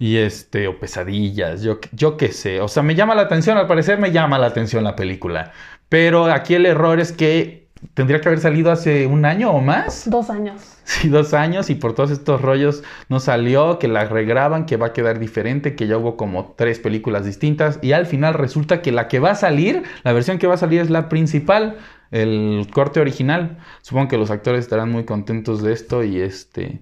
Y 0.00 0.16
este, 0.16 0.66
o 0.66 0.80
pesadillas, 0.80 1.62
yo, 1.62 1.78
yo 1.92 2.16
qué 2.16 2.32
sé. 2.32 2.60
O 2.62 2.68
sea, 2.68 2.82
me 2.82 2.94
llama 2.96 3.14
la 3.14 3.22
atención, 3.22 3.58
al 3.58 3.66
parecer 3.68 3.98
me 4.00 4.10
llama 4.12 4.38
la 4.38 4.46
atención 4.48 4.82
la 4.82 4.96
película. 4.96 5.52
Pero 5.90 6.24
aquí 6.26 6.54
el 6.54 6.66
error 6.66 7.00
es 7.00 7.12
que 7.12 7.68
tendría 7.94 8.20
que 8.20 8.28
haber 8.28 8.40
salido 8.40 8.72
hace 8.72 9.06
un 9.06 9.26
año 9.26 9.50
o 9.50 9.60
más. 9.60 10.08
Dos 10.10 10.30
años. 10.30 10.62
Sí, 10.84 11.08
dos 11.08 11.34
años 11.34 11.70
y 11.70 11.74
por 11.76 11.94
todos 11.94 12.10
estos 12.10 12.40
rollos 12.42 12.82
no 13.08 13.20
salió, 13.20 13.78
que 13.78 13.88
la 13.88 14.06
regraban, 14.06 14.66
que 14.66 14.76
va 14.76 14.86
a 14.88 14.92
quedar 14.92 15.18
diferente, 15.20 15.76
que 15.76 15.86
ya 15.86 15.98
hubo 15.98 16.16
como 16.16 16.54
tres 16.56 16.80
películas 16.80 17.24
distintas 17.26 17.78
y 17.82 17.92
al 17.92 18.06
final 18.06 18.34
resulta 18.34 18.82
que 18.82 18.90
la 18.92 19.06
que 19.06 19.20
va 19.20 19.32
a 19.32 19.34
salir, 19.36 19.84
la 20.02 20.12
versión 20.12 20.38
que 20.38 20.46
va 20.48 20.54
a 20.54 20.58
salir 20.58 20.80
es 20.80 20.90
la 20.90 21.08
principal, 21.08 21.78
el 22.10 22.66
corte 22.72 23.00
original. 23.00 23.58
Supongo 23.82 24.08
que 24.08 24.18
los 24.18 24.30
actores 24.32 24.60
estarán 24.64 24.90
muy 24.90 25.04
contentos 25.04 25.62
de 25.62 25.72
esto 25.74 26.02
y 26.02 26.20
este, 26.20 26.80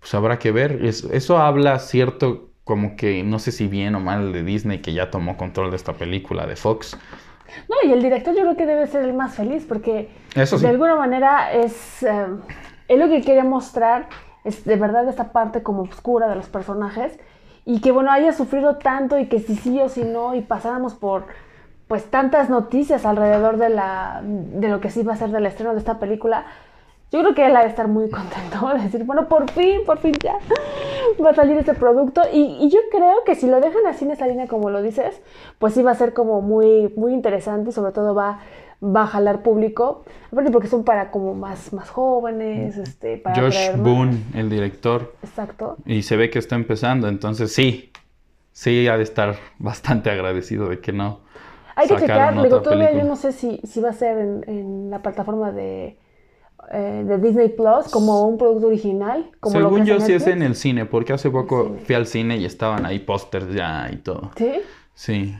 pues 0.00 0.14
habrá 0.14 0.38
que 0.38 0.52
ver. 0.52 0.84
Es- 0.84 1.04
eso 1.04 1.38
habla 1.38 1.78
cierto 1.78 2.51
como 2.64 2.96
que 2.96 3.22
no 3.24 3.38
sé 3.38 3.52
si 3.52 3.66
bien 3.66 3.94
o 3.94 4.00
mal 4.00 4.32
de 4.32 4.42
Disney 4.42 4.78
que 4.80 4.92
ya 4.92 5.10
tomó 5.10 5.36
control 5.36 5.70
de 5.70 5.76
esta 5.76 5.94
película 5.94 6.46
de 6.46 6.56
Fox. 6.56 6.96
No, 7.68 7.76
y 7.86 7.92
el 7.92 8.02
director 8.02 8.34
yo 8.34 8.42
creo 8.42 8.56
que 8.56 8.66
debe 8.66 8.86
ser 8.86 9.04
el 9.04 9.14
más 9.14 9.34
feliz 9.34 9.64
porque 9.68 10.08
Eso 10.34 10.56
sí. 10.56 10.64
de 10.64 10.70
alguna 10.70 10.96
manera 10.96 11.52
es, 11.52 12.02
eh, 12.02 12.26
es 12.88 12.98
lo 12.98 13.08
que 13.08 13.20
quiere 13.20 13.42
mostrar, 13.42 14.08
es 14.44 14.64
de 14.64 14.76
verdad 14.76 15.08
esta 15.08 15.32
parte 15.32 15.62
como 15.62 15.82
oscura 15.82 16.28
de 16.28 16.36
los 16.36 16.48
personajes 16.48 17.18
y 17.64 17.80
que 17.80 17.92
bueno, 17.92 18.10
haya 18.10 18.32
sufrido 18.32 18.76
tanto 18.76 19.18
y 19.18 19.26
que 19.26 19.40
si 19.40 19.56
sí 19.56 19.78
o 19.80 19.88
si 19.88 20.04
no 20.04 20.34
y 20.34 20.40
pasáramos 20.40 20.94
por 20.94 21.26
pues 21.88 22.06
tantas 22.06 22.48
noticias 22.48 23.04
alrededor 23.04 23.58
de, 23.58 23.68
la, 23.68 24.22
de 24.24 24.68
lo 24.68 24.80
que 24.80 24.90
sí 24.90 25.02
va 25.02 25.12
a 25.12 25.16
ser 25.16 25.30
del 25.30 25.44
estreno 25.44 25.72
de 25.72 25.78
esta 25.78 25.98
película. 25.98 26.46
Yo 27.12 27.20
creo 27.20 27.34
que 27.34 27.46
él 27.46 27.54
ha 27.54 27.60
de 27.60 27.68
estar 27.68 27.88
muy 27.88 28.08
contento 28.10 28.68
de 28.74 28.82
decir, 28.82 29.04
bueno, 29.04 29.28
por 29.28 29.50
fin, 29.50 29.82
por 29.84 29.98
fin 29.98 30.14
ya 30.22 30.38
va 31.22 31.30
a 31.30 31.34
salir 31.34 31.56
este 31.58 31.74
producto. 31.74 32.22
Y, 32.32 32.56
y 32.60 32.70
yo 32.70 32.80
creo 32.90 33.22
que 33.24 33.34
si 33.34 33.46
lo 33.46 33.60
dejan 33.60 33.86
así 33.86 34.06
en 34.06 34.12
esa 34.12 34.26
línea 34.26 34.48
como 34.48 34.70
lo 34.70 34.82
dices, 34.82 35.20
pues 35.58 35.74
sí 35.74 35.82
va 35.82 35.90
a 35.90 35.94
ser 35.94 36.14
como 36.14 36.40
muy, 36.40 36.92
muy 36.96 37.12
interesante 37.12 37.70
y 37.70 37.72
sobre 37.72 37.92
todo 37.92 38.14
va, 38.14 38.40
va 38.82 39.02
a 39.02 39.06
jalar 39.06 39.42
público. 39.42 40.04
Aparte 40.32 40.50
porque 40.50 40.68
son 40.68 40.84
para 40.84 41.10
como 41.10 41.34
más, 41.34 41.74
más 41.74 41.90
jóvenes, 41.90 42.78
este, 42.78 43.18
para 43.18 43.40
Josh. 43.40 43.76
Boone, 43.76 44.24
el 44.34 44.48
director, 44.48 45.14
Exacto. 45.22 45.76
Y 45.84 46.02
se 46.02 46.16
ve 46.16 46.30
que 46.30 46.38
está 46.38 46.56
empezando, 46.56 47.08
entonces 47.08 47.52
sí, 47.52 47.92
sí 48.52 48.88
ha 48.88 48.96
de 48.96 49.02
estar 49.02 49.36
bastante 49.58 50.10
agradecido 50.10 50.68
de 50.70 50.80
que 50.80 50.92
no. 50.92 51.20
Hay 51.76 51.88
que 51.88 51.96
checar, 51.96 52.42
digo, 52.42 52.60
todavía 52.60 52.92
yo 52.92 53.04
no 53.04 53.16
sé 53.16 53.32
si, 53.32 53.60
si 53.64 53.80
va 53.80 53.90
a 53.90 53.94
ser 53.94 54.18
en, 54.18 54.44
en 54.46 54.90
la 54.90 55.00
plataforma 55.00 55.52
de, 55.52 55.96
eh, 56.70 57.04
de 57.06 57.18
Disney 57.18 57.48
Plus 57.48 57.88
como 57.90 58.24
un 58.26 58.38
producto 58.38 58.68
original. 58.68 59.30
Como 59.40 59.58
lo 59.58 59.68
Según 59.68 59.80
que 59.84 59.90
yo 59.90 60.00
sí 60.00 60.12
es 60.12 60.26
en 60.26 60.42
el 60.42 60.54
cine, 60.54 60.86
porque 60.86 61.12
hace 61.12 61.30
poco 61.30 61.76
fui 61.84 61.94
al 61.94 62.06
cine 62.06 62.36
y 62.36 62.44
estaban 62.44 62.86
ahí 62.86 62.98
pósters 62.98 63.52
ya 63.52 63.90
y 63.92 63.96
todo. 63.96 64.30
¿Sí? 64.36 64.60
Sí. 64.94 65.34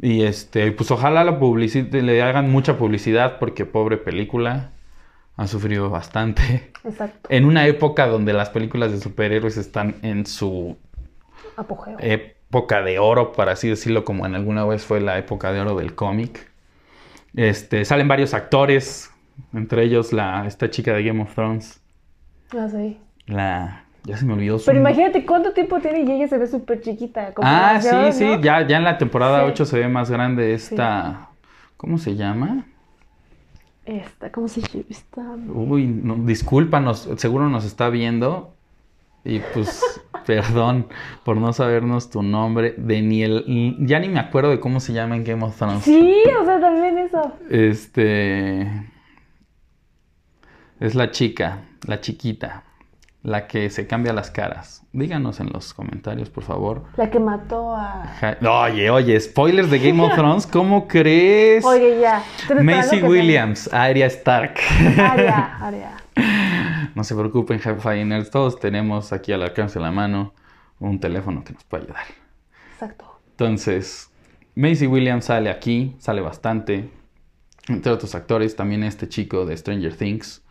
Y 0.00 0.22
este, 0.22 0.72
pues 0.72 0.90
ojalá 0.90 1.24
la 1.24 1.38
le 1.38 2.22
hagan 2.22 2.50
mucha 2.50 2.76
publicidad 2.78 3.38
porque 3.38 3.64
pobre 3.64 3.96
película 3.96 4.70
ha 5.36 5.46
sufrido 5.46 5.90
bastante. 5.90 6.70
Exacto. 6.84 7.28
En 7.30 7.44
una 7.44 7.66
época 7.66 8.06
donde 8.06 8.32
las 8.32 8.50
películas 8.50 8.92
de 8.92 9.00
superhéroes 9.00 9.56
están 9.56 9.96
en 10.02 10.26
su 10.26 10.76
Apogeo. 11.56 11.96
época 12.00 12.82
de 12.82 12.98
oro, 12.98 13.32
por 13.32 13.48
así 13.48 13.68
decirlo, 13.68 14.04
como 14.04 14.26
en 14.26 14.34
alguna 14.34 14.64
vez 14.64 14.84
fue 14.84 15.00
la 15.00 15.18
época 15.18 15.52
de 15.52 15.60
oro 15.60 15.76
del 15.76 15.94
cómic. 15.94 16.50
Este, 17.34 17.84
salen 17.84 18.08
varios 18.08 18.32
actores, 18.32 19.10
entre 19.52 19.84
ellos 19.84 20.12
la, 20.12 20.46
esta 20.46 20.70
chica 20.70 20.92
de 20.92 21.02
Game 21.04 21.22
of 21.22 21.34
Thrones, 21.34 21.80
Ah, 22.56 22.68
sí. 22.68 22.98
la, 23.26 23.84
ya 24.04 24.16
se 24.16 24.24
me 24.24 24.34
olvidó 24.34 24.58
su 24.58 24.66
Pero 24.66 24.78
imagínate 24.78 25.24
cuánto 25.26 25.52
tiempo 25.52 25.80
tiene 25.80 26.00
y 26.02 26.10
ella 26.12 26.28
se 26.28 26.38
ve 26.38 26.46
súper 26.46 26.80
chiquita. 26.80 27.32
Ah, 27.42 27.78
sí, 27.80 28.12
sí, 28.12 28.26
ya, 28.42 28.66
ya 28.66 28.76
en 28.76 28.84
la 28.84 28.98
temporada 28.98 29.40
Sí. 29.44 29.50
8 29.50 29.64
se 29.64 29.78
ve 29.80 29.88
más 29.88 30.10
grande 30.10 30.54
esta, 30.54 31.28
¿cómo 31.76 31.98
se 31.98 32.14
llama? 32.16 32.64
Esta, 33.84 34.30
¿cómo 34.32 34.48
se 34.48 34.60
llama? 34.62 34.84
Esta... 34.90 35.22
Uy, 35.52 35.86
no, 35.86 36.16
discúlpanos, 36.16 37.08
seguro 37.16 37.48
nos 37.48 37.64
está 37.64 37.88
viendo. 37.88 38.52
Y 39.24 39.40
pues, 39.54 39.82
perdón 40.26 40.86
por 41.24 41.36
no 41.36 41.52
sabernos 41.52 42.10
tu 42.10 42.22
nombre. 42.22 42.74
Daniel, 42.78 43.76
ya 43.80 43.98
ni 43.98 44.08
me 44.08 44.20
acuerdo 44.20 44.50
de 44.50 44.60
cómo 44.60 44.78
se 44.80 44.92
llama 44.92 45.16
en 45.16 45.24
Game 45.24 45.44
of 45.44 45.56
Thrones. 45.56 45.82
Sí, 45.82 46.14
o 46.40 46.44
sea, 46.44 46.60
también 46.60 46.98
eso. 46.98 47.32
Este. 47.50 48.68
Es 50.80 50.94
la 50.94 51.10
chica, 51.10 51.60
la 51.86 52.00
chiquita, 52.00 52.64
la 53.22 53.46
que 53.46 53.70
se 53.70 53.86
cambia 53.86 54.12
las 54.12 54.30
caras. 54.30 54.82
Díganos 54.92 55.40
en 55.40 55.50
los 55.52 55.72
comentarios, 55.74 56.30
por 56.30 56.44
favor. 56.44 56.84
La 56.96 57.10
que 57.10 57.18
mató 57.18 57.74
a... 57.74 58.04
Ja- 58.20 58.38
Oye, 58.64 58.90
oye, 58.90 59.18
spoilers 59.20 59.70
de 59.70 59.78
Game 59.78 60.02
of 60.02 60.14
Thrones, 60.14 60.46
¿cómo 60.46 60.86
crees? 60.86 61.64
Oye, 61.64 62.00
ya. 62.00 62.22
Macy 62.62 63.02
Williams, 63.02 63.72
Arya 63.72 64.06
Stark. 64.06 64.58
sea. 64.58 65.12
Aria, 65.12 65.56
Aria. 65.60 65.96
No 66.94 67.04
se 67.04 67.14
preocupen, 67.14 67.58
Hi-Fi 67.58 68.04
Nerds, 68.04 68.30
todos 68.30 68.58
tenemos 68.58 69.12
aquí 69.12 69.32
al 69.32 69.42
alcance 69.42 69.78
de 69.78 69.84
la 69.84 69.90
mano 69.90 70.34
un 70.78 70.98
teléfono 71.00 71.42
que 71.44 71.52
nos 71.52 71.64
puede 71.64 71.84
ayudar. 71.84 72.04
Exacto. 72.74 73.18
Entonces, 73.30 74.10
Macy 74.54 74.86
Williams 74.86 75.26
sale 75.26 75.50
aquí, 75.50 75.94
sale 75.98 76.20
bastante. 76.22 76.90
Entre 77.68 77.92
otros 77.92 78.14
actores, 78.14 78.56
también 78.56 78.82
este 78.82 79.08
chico 79.08 79.44
de 79.44 79.56
Stranger 79.56 79.94
Things. 79.94 80.42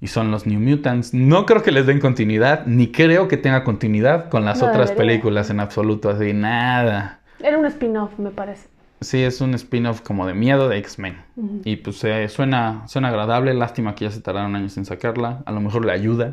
Y 0.00 0.06
son 0.06 0.30
los 0.30 0.46
New 0.46 0.60
Mutants. 0.60 1.12
No 1.12 1.44
creo 1.44 1.62
que 1.62 1.72
les 1.72 1.86
den 1.86 2.00
continuidad, 2.00 2.64
ni 2.66 2.90
creo 2.90 3.28
que 3.28 3.36
tenga 3.36 3.64
continuidad 3.64 4.30
con 4.30 4.44
las 4.44 4.60
No 4.60 4.68
otras 4.68 4.90
debería. 4.90 4.96
películas 4.96 5.50
en 5.50 5.60
absoluto. 5.60 6.08
Así, 6.08 6.32
nada. 6.32 7.20
Era 7.38 7.58
un 7.58 7.66
spin-off, 7.66 8.18
me 8.18 8.30
parece. 8.30 8.68
Sí, 9.02 9.22
es 9.22 9.40
un 9.40 9.54
spin-off 9.54 10.00
como 10.02 10.26
de 10.26 10.34
miedo 10.34 10.68
de 10.68 10.78
X-Men. 10.78 11.16
Y 11.64 11.76
pues 11.76 12.02
eh, 12.04 12.28
suena, 12.28 12.86
suena 12.86 13.08
agradable. 13.08 13.54
Lástima 13.54 13.94
que 13.94 14.04
ya 14.06 14.10
se 14.10 14.20
tardaron 14.20 14.56
años 14.56 14.76
en 14.76 14.84
sacarla. 14.84 15.42
A 15.46 15.52
lo 15.52 15.60
mejor 15.60 15.84
le 15.84 15.92
ayuda. 15.92 16.32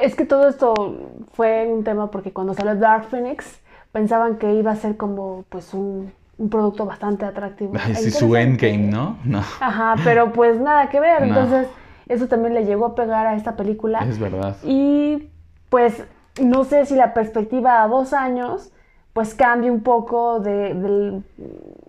Es 0.00 0.14
que 0.14 0.24
todo 0.24 0.48
esto 0.48 1.10
fue 1.34 1.66
un 1.68 1.84
tema 1.84 2.10
porque 2.10 2.32
cuando 2.32 2.54
salió 2.54 2.74
Dark 2.76 3.04
Phoenix 3.10 3.60
pensaban 3.92 4.38
que 4.38 4.54
iba 4.54 4.70
a 4.72 4.76
ser 4.76 4.96
como 4.96 5.44
pues 5.50 5.74
un, 5.74 6.12
un 6.38 6.48
producto 6.48 6.86
bastante 6.86 7.24
atractivo. 7.24 7.74
Sí, 7.94 8.10
su 8.10 8.34
endgame, 8.36 8.78
¿no? 8.90 9.18
No, 9.24 9.38
Ajá, 9.60 9.94
pero 10.04 10.32
pues 10.32 10.58
nada 10.60 10.88
que 10.88 11.00
ver. 11.00 11.20
No. 11.26 11.26
Entonces, 11.28 11.68
eso 12.08 12.26
también 12.26 12.54
le 12.54 12.64
llegó 12.64 12.86
a 12.86 12.94
pegar 12.94 13.26
a 13.26 13.34
esta 13.36 13.56
película. 13.56 14.00
es 14.00 14.18
verdad. 14.18 14.56
Y 14.64 15.30
pues 15.68 16.04
no 16.40 16.64
sé 16.64 16.86
si 16.86 16.94
la 16.94 17.14
perspectiva 17.14 17.82
a 17.82 17.88
dos 17.88 18.12
años 18.12 18.72
pues 19.12 19.34
cambie 19.34 19.70
un 19.70 19.82
poco 19.82 20.40
de, 20.40 20.72
del, 20.74 21.22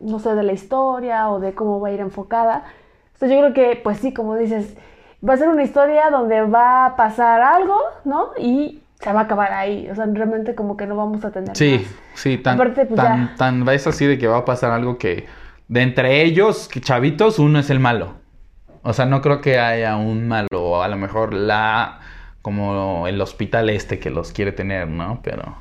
no 0.02 0.20
sé, 0.20 0.36
de 0.36 0.44
la 0.44 0.52
historia 0.52 1.30
o 1.30 1.40
de 1.40 1.54
cómo 1.56 1.80
va 1.80 1.88
a 1.88 1.92
ir 1.92 2.02
enfocada. 2.02 2.64
Entonces 3.14 3.32
yo 3.32 3.40
creo 3.42 3.54
que 3.54 3.80
pues 3.82 4.00
sí, 4.00 4.14
como 4.14 4.36
dices, 4.36 4.76
va 5.28 5.34
a 5.34 5.38
ser 5.38 5.48
una 5.48 5.64
historia 5.64 6.10
donde 6.10 6.42
va 6.42 6.86
a 6.86 6.96
pasar 6.98 7.42
algo, 7.42 7.78
¿no? 8.04 8.32
Y 8.38 8.83
se 9.04 9.12
va 9.14 9.22
a 9.22 9.24
acabar 9.24 9.52
ahí. 9.54 9.90
O 9.92 9.96
sea, 9.96 10.06
realmente 10.06 10.56
como 10.56 10.78
que 10.78 10.86
no 10.88 10.96
vamos 10.96 11.24
a 11.26 11.32
tener 11.32 11.56
Sí, 11.56 11.80
más. 11.84 11.96
sí, 12.20 12.38
tan, 12.38 12.56
Aparte, 12.56 12.86
pues, 12.86 12.96
tan, 13.00 13.30
ya. 13.30 13.36
tan, 13.36 13.68
es 13.70 13.86
así 13.88 14.06
de 14.06 14.18
que 14.18 14.28
va 14.28 14.38
a 14.40 14.46
pasar 14.46 14.72
algo 14.72 14.98
que 14.98 15.26
de 15.68 15.82
entre 15.82 16.22
ellos, 16.24 16.68
que 16.68 16.82
chavitos, 16.82 17.40
uno 17.40 17.60
es 17.60 17.70
el 17.70 17.80
malo. 17.80 18.16
O 18.84 18.94
sea, 18.94 19.06
no 19.06 19.22
creo 19.22 19.40
que 19.42 19.60
haya 19.60 19.96
un 19.96 20.28
malo, 20.28 20.84
a 20.84 20.88
lo 20.88 20.98
mejor 20.98 21.34
la, 21.34 22.00
como 22.42 23.08
el 23.08 23.20
hospital 23.22 23.70
este 23.70 23.98
que 24.00 24.10
los 24.10 24.32
quiere 24.34 24.52
tener, 24.52 24.88
¿no? 24.90 25.22
Pero, 25.24 25.56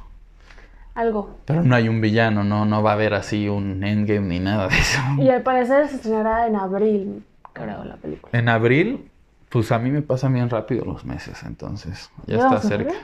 Algo. 0.95 1.39
pero 1.47 1.63
no 1.63 1.75
hay 1.77 1.89
un 1.89 2.01
villano, 2.01 2.43
no, 2.45 2.65
no 2.65 2.83
va 2.83 2.91
a 2.91 2.95
haber 2.95 3.15
así 3.15 3.49
un 3.49 3.83
endgame 3.85 4.27
ni 4.27 4.41
nada 4.41 4.69
de 4.69 4.77
eso. 4.77 5.01
Y 5.19 5.29
al 5.31 5.43
parecer 5.43 5.89
se 5.89 5.97
estrenará 5.97 6.47
en 6.49 6.57
abril, 6.57 7.25
creo, 7.53 7.85
la 7.85 7.97
película. 7.97 8.37
En 8.39 8.49
abril, 8.49 9.09
pues 9.49 9.71
a 9.73 9.79
mí 9.79 9.91
me 9.91 10.03
pasan 10.03 10.35
bien 10.35 10.51
rápido 10.51 10.85
los 10.85 11.05
meses, 11.05 11.43
entonces 11.45 12.11
ya 12.27 12.37
¿Ya 12.39 12.45
está 12.47 12.59
cerca. 12.61 12.95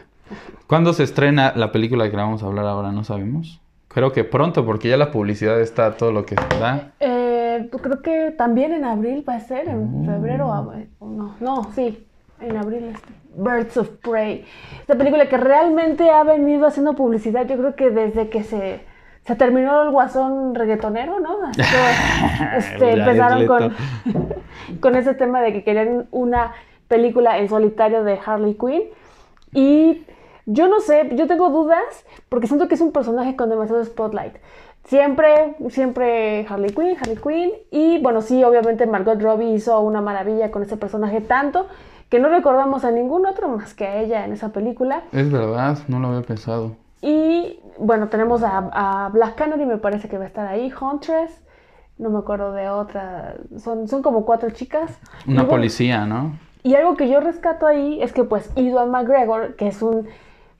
¿Cuándo 0.66 0.92
se 0.92 1.02
estrena 1.02 1.52
la 1.56 1.72
película 1.72 2.10
que 2.10 2.16
vamos 2.16 2.42
a 2.42 2.46
hablar 2.46 2.66
ahora? 2.66 2.92
No 2.92 3.04
sabemos. 3.04 3.60
creo 3.88 4.12
que 4.12 4.24
pronto, 4.24 4.64
porque 4.64 4.88
ya 4.88 4.96
la 4.96 5.10
publicidad 5.10 5.60
está 5.60 5.96
todo 5.96 6.12
lo 6.12 6.24
que 6.26 6.34
da. 6.34 6.92
Eh, 7.00 7.68
pues 7.70 7.82
creo 7.82 8.02
que 8.02 8.30
también 8.32 8.72
en 8.72 8.84
abril 8.84 9.24
va 9.28 9.34
a 9.36 9.40
ser, 9.40 9.68
en 9.68 10.04
febrero 10.04 10.48
o 10.98 11.08
no, 11.08 11.34
no, 11.40 11.72
sí, 11.74 12.06
en 12.40 12.56
abril. 12.56 12.84
este, 12.94 13.18
Birds 13.38 13.76
of 13.76 13.88
Prey. 14.02 14.44
Esta 14.80 14.96
película 14.96 15.28
que 15.28 15.36
realmente 15.36 16.10
ha 16.10 16.24
venido 16.24 16.66
haciendo 16.66 16.94
publicidad, 16.94 17.46
yo 17.46 17.56
creo 17.56 17.76
que 17.76 17.90
desde 17.90 18.28
que 18.28 18.42
se, 18.42 18.80
se 19.24 19.36
terminó 19.36 19.82
el 19.82 19.90
guasón 19.90 20.54
reggaetonero, 20.54 21.20
¿no? 21.20 21.38
Así 21.48 21.62
que, 21.62 22.56
este, 22.58 22.92
empezaron 22.92 23.46
con, 23.46 23.74
con 24.80 24.96
ese 24.96 25.14
tema 25.14 25.40
de 25.40 25.52
que 25.52 25.64
querían 25.64 26.08
una 26.10 26.52
película 26.88 27.38
en 27.38 27.48
solitario 27.48 28.02
de 28.02 28.18
Harley 28.24 28.54
Quinn. 28.54 28.82
Y 29.54 30.04
yo 30.50 30.66
no 30.66 30.80
sé, 30.80 31.10
yo 31.14 31.26
tengo 31.26 31.50
dudas 31.50 32.06
porque 32.30 32.46
siento 32.46 32.68
que 32.68 32.74
es 32.74 32.80
un 32.80 32.90
personaje 32.90 33.36
con 33.36 33.50
demasiado 33.50 33.84
spotlight. 33.84 34.34
Siempre, 34.84 35.54
siempre 35.68 36.46
Harley 36.48 36.70
Quinn, 36.70 36.96
Harley 36.98 37.16
Quinn. 37.16 37.52
Y 37.70 37.98
bueno, 37.98 38.22
sí, 38.22 38.42
obviamente 38.42 38.86
Margot 38.86 39.20
Robbie 39.20 39.52
hizo 39.52 39.78
una 39.80 40.00
maravilla 40.00 40.50
con 40.50 40.62
ese 40.62 40.78
personaje 40.78 41.20
tanto 41.20 41.66
que 42.08 42.18
no 42.18 42.30
recordamos 42.30 42.86
a 42.86 42.90
ningún 42.90 43.26
otro 43.26 43.48
más 43.48 43.74
que 43.74 43.86
a 43.86 44.00
ella 44.00 44.24
en 44.24 44.32
esa 44.32 44.48
película. 44.48 45.02
Es 45.12 45.30
verdad, 45.30 45.76
no 45.88 46.00
lo 46.00 46.08
había 46.08 46.22
pensado. 46.22 46.76
Y 47.02 47.60
bueno, 47.78 48.08
tenemos 48.08 48.42
a, 48.42 48.70
a 48.72 49.10
Black 49.10 49.34
Canary, 49.34 49.66
me 49.66 49.76
parece 49.76 50.08
que 50.08 50.16
va 50.16 50.24
a 50.24 50.28
estar 50.28 50.46
ahí, 50.46 50.72
Huntress, 50.80 51.44
no 51.98 52.08
me 52.08 52.18
acuerdo 52.20 52.52
de 52.52 52.70
otra, 52.70 53.36
son, 53.58 53.86
son 53.86 54.02
como 54.02 54.24
cuatro 54.24 54.48
chicas. 54.50 54.98
Una 55.26 55.42
bueno, 55.42 55.48
policía, 55.50 56.06
¿no? 56.06 56.32
y 56.62 56.74
algo 56.74 56.96
que 56.96 57.08
yo 57.08 57.20
rescato 57.20 57.66
ahí 57.66 58.02
es 58.02 58.12
que 58.12 58.24
pues 58.24 58.50
Ewan 58.56 58.90
McGregor, 58.90 59.56
que 59.56 59.68
es 59.68 59.80
un 59.80 60.08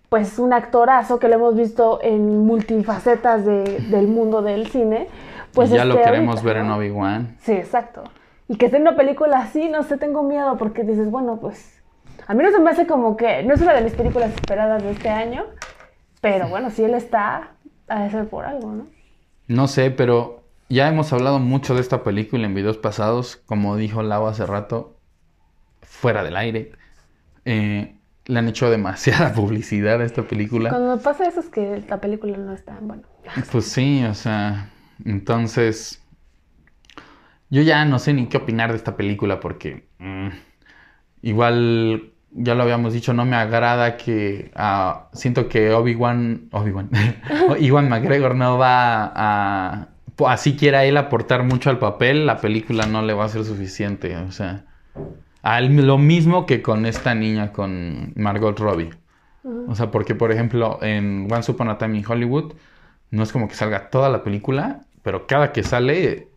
pues 0.09 0.39
un 0.39 0.53
actorazo 0.53 1.19
que 1.19 1.29
lo 1.29 1.35
hemos 1.35 1.55
visto 1.57 1.99
en 2.03 2.47
multifacetas 2.47 3.45
de- 3.45 3.79
del 3.91 4.07
mundo 4.09 4.43
del 4.43 4.69
cine, 4.69 5.09
pues 5.53 5.71
y 5.71 5.75
ya 5.75 5.85
lo 5.85 5.95
esté 5.95 6.05
queremos 6.07 6.37
ahorita, 6.37 6.53
ver 6.55 6.65
en. 6.65 6.71
Obi-Wan. 6.71 7.37
Sí, 7.41 7.53
exacto. 7.53 8.05
Y 8.49 8.57
que 8.57 8.67
esté 8.67 8.77
en 8.79 8.83
una 8.83 8.97
película 8.97 9.39
así, 9.39 9.69
no 9.69 9.83
sé, 9.83 9.99
tengo 9.99 10.23
miedo 10.23 10.57
porque 10.57 10.83
dices, 10.83 11.11
bueno, 11.11 11.39
pues 11.41 11.83
a 12.27 12.35
mí 12.35 12.43
no 12.43 12.51
se 12.51 12.59
me 12.61 12.71
hace 12.71 12.87
como 12.87 13.17
que, 13.17 13.43
no 13.43 13.55
es 13.55 13.61
una 13.61 13.75
de 13.75 13.83
mis 13.83 13.93
películas 13.95 14.33
esperadas 14.35 14.83
de 14.83 14.91
este 14.93 15.09
año, 15.11 15.45
pero 16.21 16.49
bueno, 16.49 16.71
si 16.71 16.85
él 16.85 16.95
está, 16.95 17.51
ha 17.89 18.01
de 18.03 18.11
ser 18.11 18.29
por 18.29 18.45
algo, 18.47 18.73
¿no? 18.73 18.87
No 19.47 19.67
sé, 19.67 19.91
pero 19.91 20.43
ya 20.71 20.89
hemos 20.89 21.13
hablado 21.13 21.39
mucho 21.39 21.75
de 21.75 21.81
esta 21.83 22.03
película 22.03 22.45
en 22.47 22.55
videos 22.55 22.77
pasados, 22.79 23.37
como 23.47 23.77
dijo 23.77 24.03
Lau 24.03 24.27
hace 24.27 24.47
rato, 24.47 24.97
fuera 25.83 26.23
del 26.23 26.37
aire. 26.37 26.73
Eh, 27.45 27.95
le 28.29 28.39
han 28.39 28.47
hecho 28.47 28.71
demasiada 28.71 29.33
publicidad 29.35 30.01
a 30.01 30.05
esta 30.05 30.23
película. 30.23 30.71
Cuando 30.71 30.97
me 30.97 31.03
pasa 31.03 31.27
eso 31.27 31.41
es 31.41 31.49
que 31.49 31.83
la 31.89 32.01
película 32.01 32.37
no 32.37 32.53
está 32.53 32.79
bueno. 32.81 33.03
Pues 33.51 33.65
sí, 33.65 34.05
o 34.05 34.15
sea, 34.15 34.71
entonces 35.05 36.03
yo 37.51 37.63
ya 37.63 37.85
no 37.85 37.99
sé 37.99 38.13
ni 38.13 38.27
qué 38.27 38.37
opinar 38.37 38.71
de 38.71 38.77
esta 38.77 38.97
película 38.97 39.41
porque 39.41 39.89
mm, 39.99 40.29
igual 41.23 42.13
ya 42.31 42.55
lo 42.55 42.63
habíamos 42.63 42.93
dicho, 42.93 43.15
no 43.15 43.25
me 43.25 43.37
agrada 43.37 43.97
que 43.97 44.51
ah, 44.55 45.09
siento 45.15 45.49
que 45.49 45.73
Obi-Wan, 45.73 46.49
Obi-Wan, 46.53 46.91
Iwan 47.61 47.89
McGregor 47.89 48.35
no 48.35 48.59
va 48.59 49.11
a, 49.15 49.89
así 50.27 50.57
quiera 50.57 50.85
él 50.85 50.99
aportar 50.99 51.45
mucho 51.45 51.71
al 51.71 51.79
papel, 51.79 52.27
la 52.27 52.39
película 52.39 52.87
no 52.87 53.03
le 53.03 53.15
va 53.15 53.25
a 53.25 53.29
ser 53.29 53.45
suficiente, 53.45 54.17
o 54.17 54.31
sea, 54.31 54.67
al- 55.57 55.75
lo 55.87 55.99
mismo 55.99 56.47
que 56.47 56.63
con 56.63 56.87
esta 56.87 57.15
niña, 57.15 57.53
con 57.53 58.13
Margot 58.17 58.59
Robbie. 58.59 58.91
O 59.67 59.75
sea, 59.75 59.91
porque 59.91 60.15
por 60.15 60.31
ejemplo 60.33 60.79
en 60.83 61.27
Once 61.31 61.51
Upon 61.51 61.71
a 61.71 61.79
Time 61.79 61.97
in 61.99 62.05
Hollywood 62.07 62.53
no 63.11 63.23
es 63.23 63.33
como 63.33 63.49
que 63.49 63.55
salga 63.55 63.89
toda 63.91 64.09
la 64.11 64.23
película, 64.23 64.85
pero 65.03 65.27
cada 65.27 65.53
que 65.53 65.63
sale, 65.63 66.29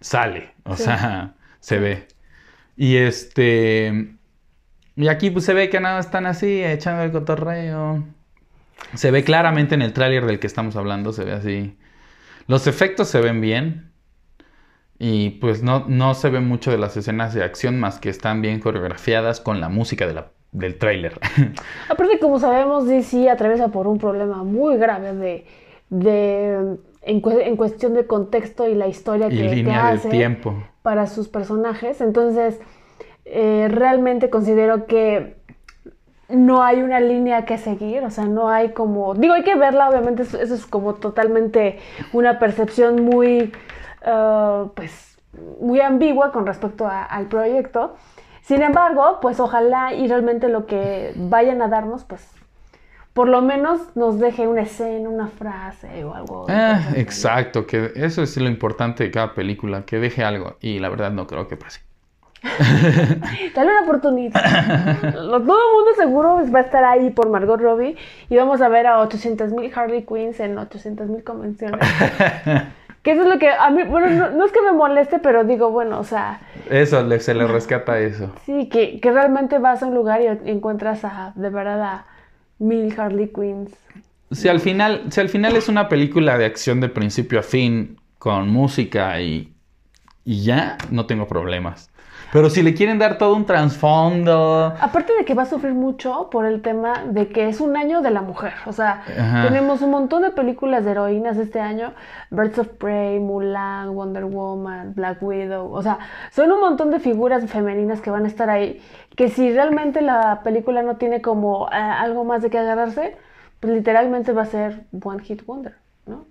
sale. 0.00 0.52
O 0.64 0.76
Sí. 0.76 0.84
sea, 0.84 1.34
se 1.60 1.78
ve. 1.78 2.06
Y 2.76 2.96
este... 2.96 4.14
Y 4.94 5.08
aquí 5.08 5.30
pues 5.30 5.44
se 5.44 5.54
ve 5.54 5.68
que 5.70 5.80
nada 5.80 5.98
están 6.00 6.26
así, 6.26 6.62
echando 6.62 7.02
el 7.02 7.12
cotorreo. 7.12 8.04
Se 8.94 9.10
ve 9.10 9.24
claramente 9.24 9.74
en 9.74 9.82
el 9.82 9.92
tráiler 9.92 10.26
del 10.26 10.38
que 10.38 10.46
estamos 10.46 10.76
hablando, 10.76 11.12
se 11.12 11.24
ve 11.24 11.32
así. 11.32 11.76
Los 12.46 12.66
efectos 12.66 13.08
se 13.08 13.20
ven 13.20 13.40
bien. 13.40 13.90
Y 14.98 15.30
pues 15.30 15.62
no, 15.62 15.84
no 15.88 16.14
se 16.14 16.28
ve 16.30 16.40
mucho 16.40 16.70
de 16.72 16.78
las 16.78 16.96
escenas 16.96 17.32
de 17.34 17.44
acción 17.44 17.78
más 17.78 18.00
que 18.00 18.08
están 18.10 18.42
bien 18.42 18.58
coreografiadas 18.60 19.40
con 19.40 19.60
la 19.60 19.68
música 19.68 20.06
de 20.06 20.14
la- 20.14 20.30
del 20.50 20.76
tráiler. 20.78 21.18
Aparte, 21.88 22.18
como 22.18 22.38
sabemos, 22.40 22.86
DC 22.86 23.30
atraviesa 23.30 23.68
por 23.68 23.86
un 23.86 23.98
problema 23.98 24.42
muy 24.42 24.76
grave 24.76 25.12
de, 25.14 25.46
de 25.90 26.76
en, 27.02 27.22
en 27.24 27.56
cuestión 27.56 27.94
de 27.94 28.06
contexto 28.06 28.66
y 28.66 28.74
la 28.74 28.88
historia 28.88 29.28
y 29.28 29.30
que, 29.30 29.36
que 29.36 29.54
línea 29.54 29.88
hace 29.90 30.08
del 30.08 30.10
tiempo. 30.16 30.54
para 30.82 31.06
sus 31.06 31.28
personajes. 31.28 32.00
Entonces, 32.00 32.58
eh, 33.24 33.68
realmente 33.70 34.30
considero 34.30 34.86
que 34.86 35.36
no 36.28 36.62
hay 36.62 36.82
una 36.82 37.00
línea 37.00 37.44
que 37.46 37.56
seguir, 37.56 38.02
o 38.04 38.10
sea, 38.10 38.24
no 38.24 38.50
hay 38.50 38.70
como, 38.72 39.14
digo, 39.14 39.32
hay 39.34 39.44
que 39.44 39.54
verla, 39.54 39.88
obviamente 39.88 40.22
eso, 40.24 40.38
eso 40.38 40.54
es 40.54 40.66
como 40.66 40.94
totalmente 40.94 41.78
una 42.12 42.38
percepción 42.38 43.02
muy, 43.02 43.52
ah, 44.04 44.66
pues, 44.74 45.18
muy 45.60 45.80
ambigua 45.80 46.32
con 46.32 46.46
respecto 46.46 46.86
a- 46.86 47.04
al 47.04 47.26
proyecto. 47.26 47.96
Sin 48.42 48.62
embargo, 48.62 49.18
pues 49.20 49.40
ojalá 49.40 49.92
y 49.94 50.08
realmente 50.08 50.48
lo 50.48 50.64
que 50.66 51.12
vayan 51.16 51.60
a 51.60 51.68
darnos, 51.68 52.04
pues, 52.04 52.26
por 53.12 53.28
lo 53.28 53.42
menos 53.42 53.80
nos 53.96 54.18
deje 54.18 54.46
una 54.48 54.62
escena, 54.62 55.08
una 55.08 55.26
frase 55.26 56.04
o 56.04 56.14
algo. 56.14 56.42
Interesante. 56.48 57.00
exacto, 57.00 57.66
que 57.66 57.92
eso 57.96 58.22
es 58.22 58.36
lo 58.36 58.48
importante 58.48 59.04
de 59.04 59.10
cada 59.10 59.34
película, 59.34 59.84
que 59.84 59.98
deje 59.98 60.24
algo. 60.24 60.56
Y 60.60 60.78
la 60.78 60.88
verdad 60.88 61.10
no 61.10 61.26
creo 61.26 61.46
que 61.48 61.56
pase. 61.56 61.80
Dale 63.54 63.70
una 63.72 63.82
oportunidad. 63.82 64.40
Todo 65.12 65.36
el 65.36 65.42
mundo 65.42 65.90
seguro 65.96 66.40
va 66.54 66.60
a 66.60 66.62
estar 66.62 66.84
ahí 66.84 67.10
por 67.10 67.28
Margot 67.30 67.60
Robbie 67.60 67.96
y 68.30 68.36
vamos 68.36 68.60
a 68.60 68.68
ver 68.68 68.86
a 68.86 69.00
800 69.00 69.52
mil 69.52 69.70
Harley 69.74 70.04
Quinns 70.06 70.38
en 70.40 70.56
800 70.56 71.08
mil 71.08 71.24
convenciones. 71.24 71.80
que 73.08 73.12
eso 73.14 73.22
es 73.22 73.28
lo 73.28 73.38
que 73.38 73.48
a 73.50 73.70
mí, 73.70 73.82
bueno, 73.84 74.10
no, 74.10 74.30
no 74.30 74.44
es 74.44 74.52
que 74.52 74.60
me 74.62 74.72
moleste, 74.72 75.18
pero 75.18 75.44
digo, 75.44 75.70
bueno, 75.70 75.98
o 75.98 76.04
sea, 76.04 76.40
Eso, 76.70 77.02
le- 77.02 77.20
se 77.20 77.34
le 77.34 77.46
rescata 77.46 77.98
eso. 77.98 78.30
sí, 78.44 78.68
que, 78.68 79.00
que 79.00 79.10
realmente 79.10 79.58
vas 79.58 79.82
a 79.82 79.86
un 79.86 79.94
lugar 79.94 80.20
y 80.20 80.26
encuentras 80.50 81.04
a, 81.04 81.32
de 81.34 81.48
verdad, 81.50 81.80
a 81.82 82.06
mil 82.58 82.94
Harley 82.98 83.28
Quinns. 83.28 83.72
Si 84.30 84.48
al 84.48 84.60
final, 84.60 85.04
si 85.10 85.20
al 85.20 85.28
final 85.30 85.56
es 85.56 85.68
una 85.68 85.88
película 85.88 86.36
de 86.36 86.44
acción 86.44 86.80
de 86.80 86.88
principio 86.90 87.38
a 87.38 87.42
fin, 87.42 87.96
con 88.18 88.48
música 88.50 89.20
y, 89.22 89.54
y 90.24 90.42
ya, 90.44 90.76
no 90.90 91.06
tengo 91.06 91.26
problemas. 91.26 91.88
Pero 92.32 92.50
si 92.50 92.62
le 92.62 92.74
quieren 92.74 92.98
dar 92.98 93.16
todo 93.16 93.34
un 93.34 93.46
trasfondo, 93.46 94.74
Aparte 94.80 95.14
de 95.14 95.24
que 95.24 95.34
va 95.34 95.44
a 95.44 95.46
sufrir 95.46 95.72
mucho 95.72 96.28
por 96.30 96.44
el 96.44 96.60
tema 96.60 97.04
de 97.06 97.28
que 97.28 97.48
es 97.48 97.60
un 97.60 97.76
año 97.76 98.02
de 98.02 98.10
la 98.10 98.20
mujer. 98.20 98.52
O 98.66 98.72
sea, 98.72 99.02
Ajá. 99.18 99.44
tenemos 99.48 99.80
un 99.80 99.90
montón 99.90 100.22
de 100.22 100.30
películas 100.30 100.84
de 100.84 100.90
heroínas 100.90 101.38
este 101.38 101.60
año. 101.60 101.92
Birds 102.30 102.58
of 102.58 102.68
Prey, 102.68 103.18
Mulan, 103.18 103.94
Wonder 103.94 104.24
Woman, 104.26 104.94
Black 104.94 105.22
Widow. 105.22 105.72
O 105.72 105.82
sea, 105.82 105.98
son 106.30 106.52
un 106.52 106.60
montón 106.60 106.90
de 106.90 107.00
figuras 107.00 107.48
femeninas 107.50 108.00
que 108.00 108.10
van 108.10 108.24
a 108.24 108.28
estar 108.28 108.50
ahí. 108.50 108.82
Que 109.16 109.28
si 109.30 109.52
realmente 109.52 110.00
la 110.02 110.42
película 110.44 110.82
no 110.82 110.96
tiene 110.96 111.22
como 111.22 111.68
eh, 111.68 111.76
algo 111.76 112.24
más 112.24 112.42
de 112.42 112.50
qué 112.50 112.58
agarrarse, 112.58 113.16
pues 113.60 113.72
literalmente 113.72 114.32
va 114.32 114.42
a 114.42 114.46
ser 114.46 114.84
One 115.02 115.22
Hit 115.24 115.44
Wonder, 115.46 115.74
¿no? 116.06 116.26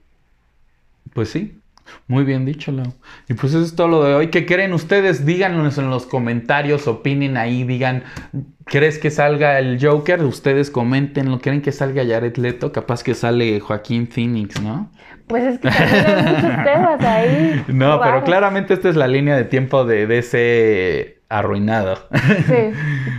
Pues 1.14 1.30
sí, 1.30 1.60
muy 2.08 2.24
bien 2.24 2.46
dicho, 2.46 2.72
Lau. 2.72 2.94
Y 3.30 3.34
pues 3.34 3.54
eso 3.54 3.64
es 3.64 3.76
todo 3.76 3.88
lo 3.88 4.04
de 4.04 4.14
hoy. 4.16 4.28
¿Qué 4.30 4.46
creen 4.46 4.74
ustedes? 4.74 5.26
Díganos 5.26 5.78
en 5.78 5.90
los 5.90 6.06
comentarios, 6.06 6.88
opinen 6.88 7.38
ahí, 7.38 7.64
digan, 7.64 8.04
¿crees 8.66 9.00
que 9.00 9.10
salga 9.12 9.60
el 9.60 9.78
Joker? 9.82 10.24
Ustedes 10.24 10.70
comenten, 10.72 11.30
¿lo 11.32 11.40
creen 11.40 11.62
que 11.62 11.72
salga 11.72 12.04
Jared 12.06 12.38
Leto? 12.38 12.72
Capaz 12.72 13.04
que 13.04 13.14
sale 13.16 13.60
Joaquín 13.60 14.08
Phoenix, 14.08 14.62
¿no? 14.62 14.92
Pues 15.28 15.44
es 15.44 15.60
que 15.60 15.70
también 15.70 16.06
hay 16.06 16.24
muchos 16.24 16.42
temas 16.64 17.02
ahí. 17.04 17.64
No, 17.68 18.00
pero 18.02 18.24
claramente 18.24 18.74
esta 18.74 18.90
es 18.90 18.96
la 18.96 19.08
línea 19.08 19.36
de 19.36 19.44
tiempo 19.46 19.84
de 19.86 20.08
DC 20.08 21.22
arruinado. 21.30 21.98
Sí. 22.48 22.54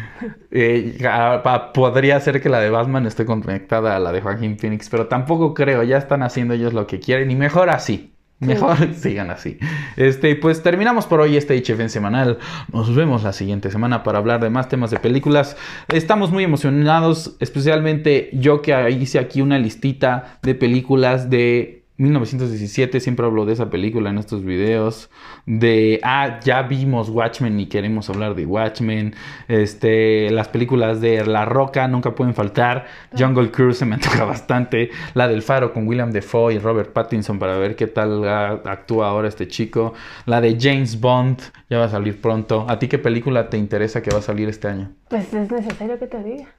Eh, 0.50 0.98
a- 1.09 1.72
podría 1.72 2.18
ser 2.20 2.40
que 2.42 2.48
la 2.48 2.59
de 2.61 2.70
Batman 2.70 3.07
esté 3.07 3.24
conectada 3.24 3.94
a 3.96 4.00
la 4.00 4.11
de 4.12 4.20
Joaquín 4.20 4.59
Phoenix, 4.59 4.88
pero 4.88 5.07
tampoco 5.07 5.54
creo, 5.54 5.83
ya 5.85 5.98
están 5.98 6.22
haciendo 6.22 6.54
ellos 6.54 6.72
lo 6.72 6.87
que 6.87 6.98
quieren 7.00 7.31
y 7.31 7.37
mejor 7.37 7.70
así. 7.70 8.17
Mejor 8.40 8.94
sigan 8.94 9.31
así. 9.31 9.59
Este, 9.96 10.37
pues 10.37 10.62
terminamos 10.62 11.07
por 11.07 11.20
hoy 11.20 11.37
este 11.37 11.61
HFN 11.61 11.88
semanal. 11.88 12.38
Nos 12.72 12.94
vemos 12.94 13.24
la 13.24 13.33
siguiente 13.33 13.70
semana 13.70 14.05
para 14.05 14.18
hablar 14.18 14.40
de 14.40 14.51
más 14.51 14.68
temas 14.68 14.90
de 14.90 14.98
películas. 14.98 15.57
Estamos 15.88 16.31
muy 16.31 16.44
emocionados, 16.44 17.37
especialmente 17.40 18.31
yo 18.33 18.62
que 18.62 18.90
hice 18.90 19.18
aquí 19.18 19.40
una 19.40 19.59
listita 19.59 20.38
de 20.42 20.55
películas 20.55 21.31
de 21.31 21.78
1917, 21.99 23.01
siempre 23.01 23.27
hablo 23.27 23.45
de 23.45 23.53
esa 23.53 23.71
película 23.71 24.11
en 24.11 24.19
estos 24.19 24.45
videos. 24.45 25.11
De, 25.47 26.01
ah, 26.05 26.39
ya 26.45 26.63
vimos 26.63 27.11
Watchmen 27.11 27.59
y 27.59 27.67
queremos 27.67 28.09
hablar 28.09 28.37
de 28.37 28.47
Watchmen. 28.47 29.15
Este, 29.49 30.31
las 30.31 30.49
películas 30.49 31.01
de 31.01 31.27
La 31.27 31.45
Roca 31.45 31.89
nunca 31.89 32.15
pueden 32.15 32.35
faltar. 32.35 32.87
Jungle 33.17 33.51
Cruise 33.51 33.79
se 33.79 33.85
me 33.85 33.97
antoja 33.97 34.25
bastante. 34.25 34.91
La 35.15 35.27
del 35.27 35.43
Faro 35.43 35.73
con 35.73 35.89
William 35.89 36.13
Defoe 36.13 36.55
y 36.55 36.59
Robert 36.61 36.93
Pattinson 36.93 37.41
para 37.41 37.59
ver 37.59 37.75
qué 37.75 37.89
tal 37.89 38.27
actúa 38.29 39.09
ahora 39.09 39.27
este 39.27 39.49
chico. 39.49 39.95
La 40.25 40.41
de 40.41 40.57
James 40.59 41.01
Bond 41.01 41.43
ya 41.69 41.79
va 41.79 41.87
a 41.87 41.91
salir 41.91 42.21
pronto. 42.21 42.65
¿A 42.69 42.79
ti 42.79 42.87
qué 42.87 42.99
película 42.99 43.51
te 43.51 43.59
interesa 43.59 44.03
que 44.03 44.11
va 44.11 44.19
a 44.19 44.23
salir 44.23 44.49
este 44.49 44.69
año? 44.69 44.93
Pues 45.09 45.35
es 45.35 45.51
necesario 45.51 45.99
que 45.99 46.07
te 46.07 46.23
diga. 46.23 46.58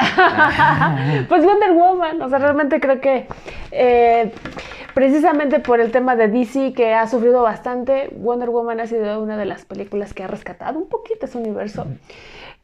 pues 1.28 1.44
Wonder 1.44 1.72
Woman, 1.72 2.22
o 2.22 2.28
sea, 2.28 2.38
realmente 2.38 2.80
creo 2.80 3.00
que 3.00 3.26
eh, 3.70 4.32
precisamente 4.94 5.60
por 5.60 5.80
el 5.80 5.90
tema 5.90 6.16
de 6.16 6.28
DC 6.28 6.72
que 6.72 6.94
ha 6.94 7.06
sufrido 7.06 7.42
bastante, 7.42 8.10
Wonder 8.16 8.50
Woman 8.50 8.80
ha 8.80 8.86
sido 8.86 9.22
una 9.22 9.36
de 9.36 9.46
las 9.46 9.64
películas 9.64 10.14
que 10.14 10.24
ha 10.24 10.26
rescatado 10.26 10.78
un 10.78 10.88
poquito 10.88 11.26
ese 11.26 11.38
universo. 11.38 11.86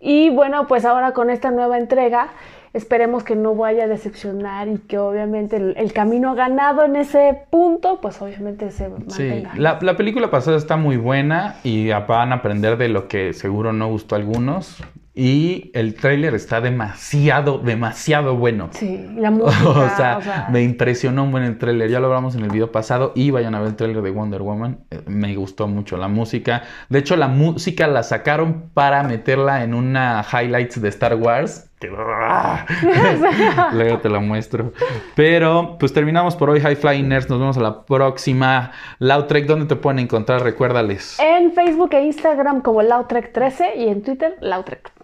Y 0.01 0.31
bueno, 0.31 0.67
pues 0.67 0.85
ahora 0.85 1.13
con 1.13 1.31
esta 1.31 1.51
nueva 1.51 1.79
entrega, 1.79 2.29
esperemos 2.75 3.25
que 3.25 3.35
no 3.35 3.55
vaya 3.55 3.85
a 3.85 3.87
decepcionar 3.87 4.69
y 4.69 4.79
que 4.79 4.99
obviamente 4.99 5.57
el, 5.57 5.93
camino 5.95 6.35
ganado 6.35 6.85
en 6.85 6.97
ese 6.97 7.43
punto, 7.49 8.01
pues 8.03 8.21
obviamente 8.21 8.71
se 8.71 8.89
mantenga. 8.91 9.53
Sí, 9.53 9.59
la, 9.59 9.79
la 9.81 9.97
película 9.97 10.31
pasada 10.31 10.59
está 10.59 10.77
muy 10.77 10.99
buena 10.99 11.57
y 11.65 11.89
van 11.91 12.33
a 12.33 12.37
aprender 12.37 12.77
de 12.77 12.89
lo 12.89 13.09
que 13.09 13.33
seguro 13.33 13.73
no 13.73 13.89
gustó 13.89 14.15
a 14.15 14.19
algunos. 14.19 14.83
Y 15.19 15.71
el 15.73 15.95
tráiler 15.95 16.35
está 16.35 16.61
demasiado, 16.61 17.57
demasiado 17.57 18.37
bueno. 18.37 18.69
Sí, 18.73 19.03
la 19.17 19.31
música. 19.31 19.69
o, 19.69 19.97
sea, 19.97 20.49
me 20.51 20.63
impresionó 20.63 21.25
un 21.25 21.33
buen 21.33 21.43
el 21.43 21.57
tráiler. 21.57 21.89
Ya 21.89 22.01
lo 22.01 22.09
hablamos 22.09 22.35
en 22.35 22.45
el 22.45 22.51
video 22.51 22.71
pasado 22.71 23.13
y 23.15 23.31
vayan 23.31 23.55
a 23.55 23.61
ver 23.61 23.69
el 23.69 23.77
tráiler 23.77 24.03
de 24.03 24.11
Wonder 24.11 24.43
Woman. 24.43 24.81
Eh, 24.91 25.01
me 25.07 25.35
gustó 25.35 25.69
mucho 25.69 25.97
la 25.97 26.09
música. 26.09 26.65
De 26.91 26.99
hecho, 26.99 27.17
la 27.17 27.29
música 27.29 27.87
la 27.87 28.03
sacaron 28.03 28.71
para 28.75 29.05
meterla 29.05 29.65
en 29.65 29.73
una 29.73 30.23
highlights 30.31 30.83
de 30.83 30.91
Star 30.91 31.15
Wars. 31.15 31.71
Luego 33.73 33.99
te 34.01 34.09
la 34.11 34.21
muestro. 34.21 34.73
Pero 35.15 35.77
pues 35.79 35.93
terminamos 35.93 36.37
por 36.37 36.51
hoy, 36.51 36.61
High 36.61 36.77
Flying 36.77 37.09
Nerds. 37.09 37.31
Nos 37.31 37.39
vemos 37.39 37.57
a 37.57 37.61
la 37.61 37.87
próxima. 37.87 38.73
Lautrec, 38.99 39.47
¿dónde 39.47 39.65
te 39.67 39.77
pueden 39.77 39.99
encontrar? 39.99 40.43
Recuérdales. 40.43 41.19
En 41.21 41.53
Facebook 41.53 41.95
e 41.95 42.03
Instagram 42.03 42.61
como 42.61 42.83
Lautrec13 42.83 43.77
y 43.77 43.89
en 43.89 44.03
Twitter 44.03 44.37
Lautrec. 44.41 44.96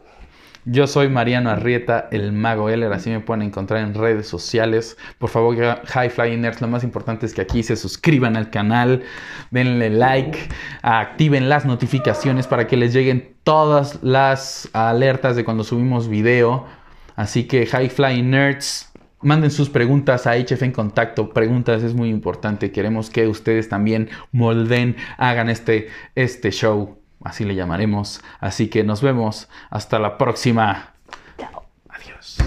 Yo 0.65 0.87
soy 0.87 1.09
Mariano 1.09 1.51
Arrieta, 1.51 2.07
el 2.13 2.31
mago 2.31 2.69
Eller, 2.69 2.93
así 2.93 3.11
me 3.11 3.19
pueden 3.19 3.43
encontrar 3.43 3.81
en 3.81 3.95
redes 3.95 4.29
sociales. 4.29 4.97
Por 5.19 5.29
favor, 5.29 5.57
High 5.57 6.11
Flying 6.11 6.41
Nerds, 6.41 6.61
lo 6.61 6.69
más 6.69 6.85
importante 6.85 7.27
es 7.27 7.35
que 7.35 7.41
aquí 7.41 7.65
se 7.65 7.75
suscriban 7.75 8.37
al 8.37 8.51
canal, 8.51 9.03
denle 9.51 9.91
like, 9.91 10.39
activen 10.83 11.49
las 11.49 11.65
notificaciones 11.65 12.47
para 12.47 12.69
que 12.69 12.77
les 12.77 12.93
lleguen 12.93 13.35
todas 13.43 13.99
las 14.05 14.69
alertas 14.73 15.35
de 15.35 15.45
cuando 15.45 15.65
subimos 15.65 16.07
video. 16.07 16.65
Así 17.17 17.49
que 17.49 17.67
High 17.67 17.91
Flying 17.91 18.31
Nerds, 18.31 18.93
manden 19.21 19.51
sus 19.51 19.69
preguntas 19.69 20.29
a 20.29 20.37
HF 20.37 20.63
en 20.63 20.73
contacto. 20.73 21.31
Preguntas 21.31 21.83
es 21.83 21.95
muy 21.95 22.09
importante. 22.09 22.71
Queremos 22.71 23.11
que 23.11 23.27
ustedes 23.27 23.69
también 23.69 24.11
molden, 24.31 24.95
hagan 25.19 25.51
este, 25.51 25.89
este 26.15 26.53
show 26.53 27.02
así 27.25 27.45
le 27.45 27.55
llamaremos. 27.55 28.23
Así 28.41 28.69
que 28.69 28.85
nos 28.85 29.03
vemos 29.03 29.49
hasta 29.71 29.99
la 29.99 30.19
próxima. 30.19 30.95
Chao. 31.39 31.65
Adiós. 31.89 32.39